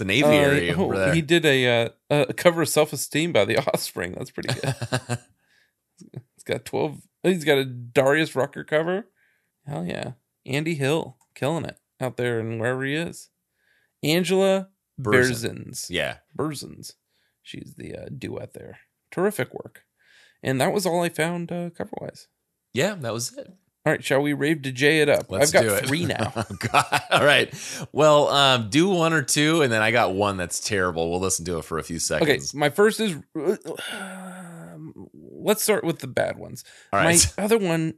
[0.01, 1.13] an aviary Uh, over oh.
[1.13, 4.13] He did a, uh, a cover of Self Esteem by The Offspring.
[4.13, 4.75] That's pretty good.
[6.35, 7.01] It's got 12.
[7.23, 9.07] He's got a Darius Rucker cover.
[9.67, 10.13] Hell yeah.
[10.47, 13.29] Andy Hill killing it out there and wherever he is.
[14.03, 14.69] Angela
[15.01, 15.67] Berzin.
[15.69, 15.87] Berzins.
[15.91, 16.95] yeah, Berzins.
[17.43, 18.79] She's the uh, duet there.
[19.11, 19.85] Terrific work.
[20.43, 22.29] And that was all I found uh, cover wise.
[22.73, 23.47] yeah, that was it.
[23.87, 25.31] All right, shall we rave to J it up?
[25.31, 25.87] Let's I've got do it.
[25.87, 26.33] three now.
[26.37, 27.03] Oh, God.
[27.11, 27.53] All right.
[27.93, 31.11] Well, um, do one or two, and then I got one that's terrible.
[31.11, 32.51] We'll listen to it for a few seconds.
[32.51, 33.17] Okay, my first is.
[35.15, 36.65] let's start with the bad ones.
[36.93, 37.33] All right.
[37.37, 37.95] My other one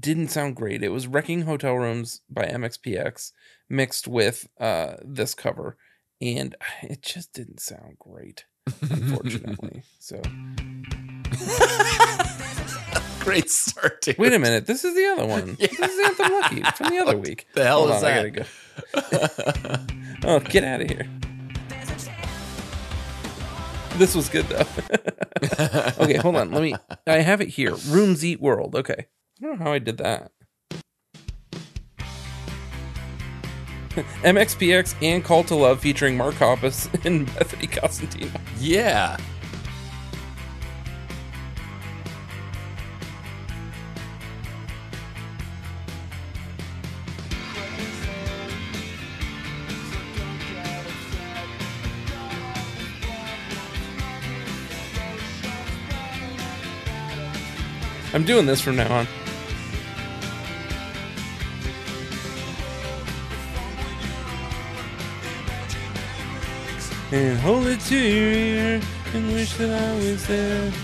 [0.00, 0.82] didn't sound great.
[0.82, 3.32] It was Wrecking Hotel Rooms by MXPX
[3.68, 5.76] mixed with uh, this cover,
[6.20, 8.44] and it just didn't sound great,
[8.80, 9.82] unfortunately.
[9.98, 10.20] so
[13.20, 14.00] Great start.
[14.02, 14.16] Dude.
[14.18, 15.56] wait a minute, this is the other one.
[15.60, 17.46] This is Anthem Lucky from the other week.
[17.54, 18.24] the hell Hold is on, that?
[18.24, 19.86] I gotta
[20.22, 20.28] go.
[20.28, 21.06] oh, get out of here.
[23.98, 24.64] this was good though.
[26.02, 26.50] okay, hold on.
[26.52, 26.74] Let me.
[27.06, 27.74] I have it here.
[27.88, 28.74] Rooms Eat World.
[28.74, 29.06] Okay.
[29.40, 30.32] I don't know how I did that.
[34.22, 38.40] MXPX and Call to Love featuring Mark Hoppus and Bethany Cosentino.
[38.58, 39.16] Yeah.
[58.14, 59.06] I'm doing this from now on.
[67.10, 68.80] And hold it to your ear
[69.14, 70.70] and wish that I was there.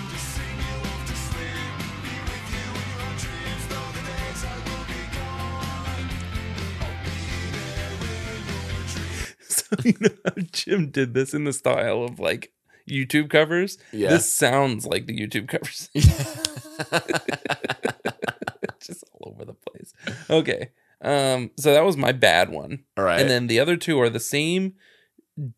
[9.47, 12.53] So you know how Jim did this in the style of like
[12.89, 13.77] YouTube covers?
[13.93, 14.11] Yeah.
[14.11, 15.91] This sounds like the YouTube covers.
[18.81, 19.93] just all over the place.
[20.31, 20.71] Okay.
[21.03, 22.85] Um so that was my bad one.
[22.97, 23.21] All right.
[23.21, 24.75] And then the other two are the same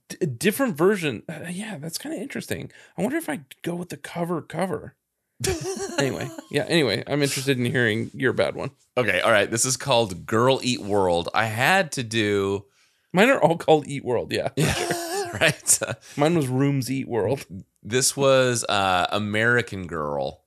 [0.09, 1.23] d- different version.
[1.29, 2.71] Uh, yeah, that's kind of interesting.
[2.97, 4.95] I wonder if I go with the cover cover.
[5.99, 8.71] anyway, yeah, anyway, I'm interested in hearing your bad one.
[8.97, 9.21] okay.
[9.21, 9.51] All right.
[9.51, 11.29] This is called Girl Eat World.
[11.35, 12.65] I had to do.
[13.13, 14.49] Mine are all called Eat World, yeah.
[14.57, 15.31] Yeah.
[15.41, 15.79] right.
[15.87, 17.45] Uh, Mine was Rooms Eat World.
[17.83, 20.43] this was uh, American Girl.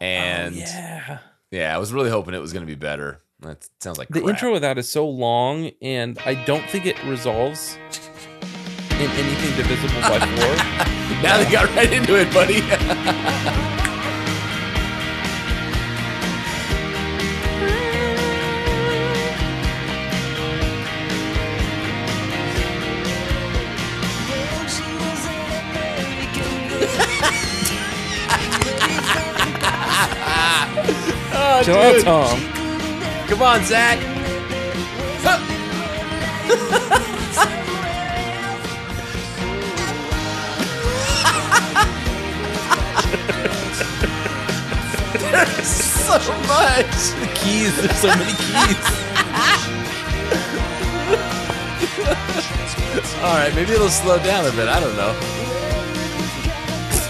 [0.00, 1.18] And oh, yeah.
[1.50, 3.20] yeah, I was really hoping it was going to be better.
[3.40, 7.02] That sounds like The intro of that is so long and I don't think it
[7.04, 7.76] resolves
[9.00, 10.86] in anything divisible by four.
[11.22, 12.60] Now they got right into it, buddy.
[31.32, 32.00] oh.
[32.02, 32.40] Tom.
[33.28, 33.98] Come on, Zach.
[45.44, 46.18] There's so
[46.48, 47.12] much.
[47.20, 49.06] The keys, there's so many keys.
[53.22, 54.68] All right, maybe it'll slow down a bit.
[54.68, 55.12] I don't know.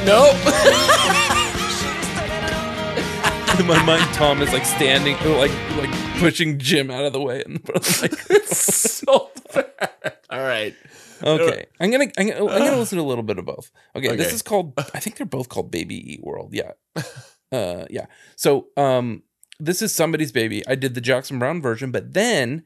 [0.05, 0.37] Nope.
[3.61, 7.43] In my mind, Tom is like standing, like like pushing Jim out of the way.
[7.47, 7.61] And
[8.03, 8.13] like,
[8.45, 10.17] so bad.
[10.31, 10.75] All right.
[11.23, 13.71] okay, I'm gonna I'm gonna, I'm gonna listen to a little bit of both.
[13.95, 14.73] Okay, this is called.
[14.77, 16.53] I think they're both called Baby Eat World.
[16.53, 16.73] Yeah,
[17.53, 18.07] uh, yeah.
[18.37, 19.23] So um,
[19.59, 20.67] this is somebody's baby.
[20.67, 22.65] I did the Jackson Browne version, but then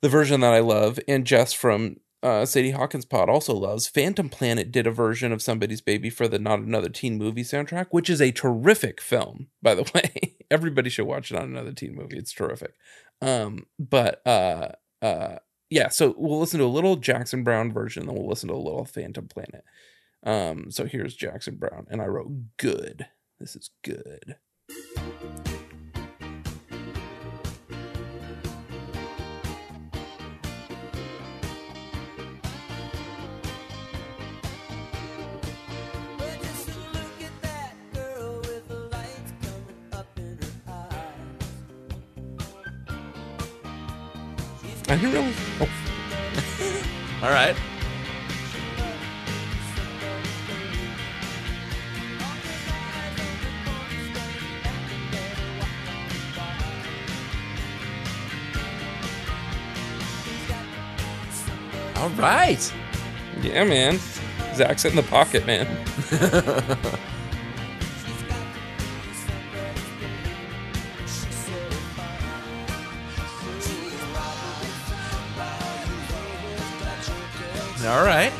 [0.00, 3.88] the version that I love and Jess from uh, Sadie Hawkins Pod also loves.
[3.88, 7.86] Phantom Planet did a version of Somebody's Baby for the Not Another Teen Movie soundtrack,
[7.90, 10.36] which is a terrific film, by the way.
[10.50, 12.18] Everybody should watch Not Another Teen Movie.
[12.18, 12.74] It's terrific.
[13.20, 14.68] Um, but uh,
[15.00, 15.36] uh,
[15.70, 18.56] yeah, so we'll listen to a little Jackson Browne version, then we'll listen to a
[18.56, 19.64] little Phantom Planet.
[20.24, 23.06] Um, so here's Jackson Browne, and I wrote good.
[23.42, 24.36] This is good.
[44.88, 45.34] I didn't realize.
[45.60, 45.68] Oh,
[47.24, 47.71] All right.
[62.02, 62.74] All right.
[63.42, 64.00] yeah, man.
[64.56, 65.68] Zach's in the pocket, man.
[77.86, 78.31] All right.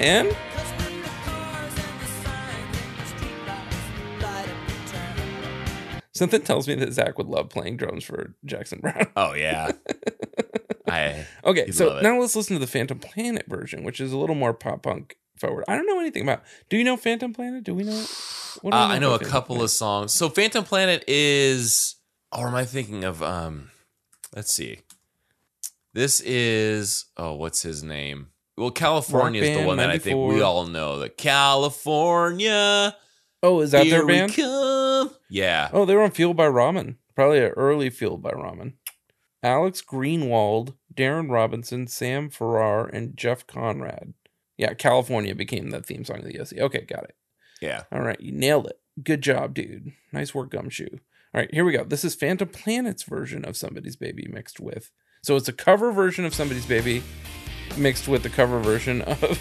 [0.00, 0.34] Man.
[6.12, 9.06] Something tells me that Zach would love playing drums for Jackson Browne.
[9.16, 9.70] Oh yeah.
[10.88, 14.34] I Okay, so now let's listen to the Phantom Planet version, which is a little
[14.34, 15.64] more pop punk forward.
[15.68, 16.42] I don't know anything about.
[16.68, 17.64] Do you know Phantom Planet?
[17.64, 18.04] Do we know?
[18.62, 19.64] What do Uh, we I know a Phantom couple Planet?
[19.64, 20.12] of songs.
[20.12, 21.96] So Phantom Planet is
[22.32, 23.70] or am I thinking of um
[24.34, 24.80] let's see.
[25.92, 28.29] This is oh, what's his name?
[28.60, 30.98] Well, California is the one that I think we all know.
[30.98, 32.94] The California.
[33.42, 34.34] Oh, is that their band?
[34.34, 35.10] come.
[35.30, 35.70] Yeah.
[35.72, 36.96] Oh, they were on Fueled by Ramen.
[37.16, 38.74] Probably an early Fueled by Ramen.
[39.42, 44.12] Alex Greenwald, Darren Robinson, Sam Farrar, and Jeff Conrad.
[44.58, 46.60] Yeah, California became the theme song of the ESC.
[46.60, 47.16] Okay, got it.
[47.62, 47.84] Yeah.
[47.90, 48.78] All right, you nailed it.
[49.02, 49.92] Good job, dude.
[50.12, 50.98] Nice work, Gumshoe.
[51.32, 51.84] All right, here we go.
[51.84, 54.90] This is Phantom Planet's version of Somebody's Baby mixed with.
[55.22, 57.02] So it's a cover version of Somebody's Baby
[57.76, 59.40] mixed with the cover version of.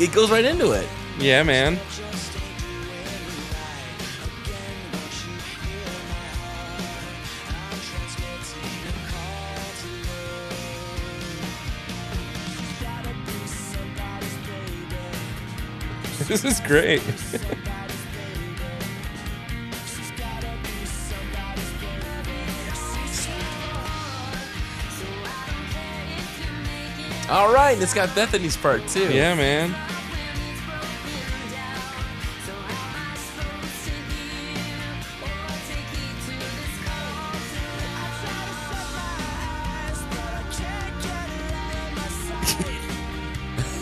[0.00, 0.88] It, goes right into it.
[1.18, 1.78] Yeah, man.
[16.28, 17.02] This is great.
[27.70, 27.76] right.
[27.76, 29.12] And it's got Bethany's part too.
[29.12, 29.74] Yeah, man.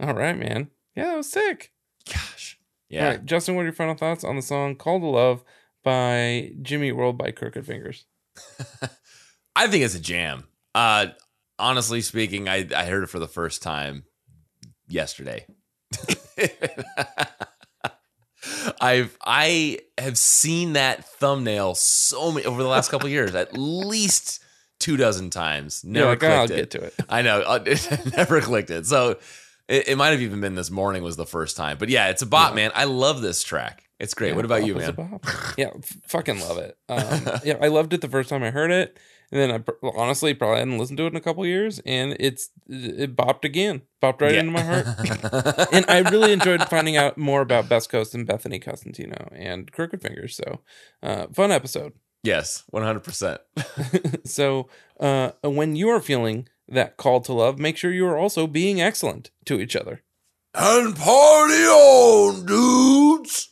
[0.00, 0.70] All right, man.
[0.94, 1.72] Yeah, that was sick.
[2.06, 2.58] Gosh.
[2.88, 3.08] Yeah.
[3.08, 5.44] right, Justin, what are your final thoughts on the song "Call to Love"
[5.84, 8.04] by Jimmy World by Crooked Fingers?
[9.56, 10.47] I think it's a jam.
[10.74, 11.08] Uh,
[11.58, 14.04] honestly speaking, I, I heard it for the first time
[14.88, 15.46] yesterday.
[18.80, 23.56] I've I have seen that thumbnail so many over the last couple of years, at
[23.56, 24.40] least
[24.78, 25.84] two dozen times.
[25.84, 26.56] Never "Oh, I'll clicked it.
[26.56, 26.94] get to it.
[27.08, 28.86] I know, uh, it never clicked it.
[28.86, 29.18] So
[29.68, 31.78] it, it might have even been this morning was the first time.
[31.78, 32.70] But yeah, it's a bot, man.
[32.74, 33.84] I love this track.
[33.98, 34.28] It's great.
[34.28, 35.18] Yeah, what about you, man?
[35.56, 35.70] yeah,
[36.06, 36.78] fucking love it.
[36.88, 38.96] Um, yeah, I loved it the first time I heard it,
[39.30, 42.16] and then I pr- honestly probably hadn't listened to it in a couple years, and
[42.18, 44.40] it's it bopped again, bopped right Yeah.
[44.40, 44.86] into my heart.
[45.72, 50.00] and I really enjoyed finding out more about Best Coast and Bethany Cosentino and Crooked
[50.02, 50.36] Fingers.
[50.36, 50.60] So,
[51.02, 51.92] uh, fun episode.
[52.22, 53.40] yes, one hundred percent.
[54.24, 54.68] so,
[55.00, 58.80] uh, when you are feeling that call to love, make sure you are also being
[58.80, 60.02] excellent to each other.
[60.54, 63.50] And party on, dudes.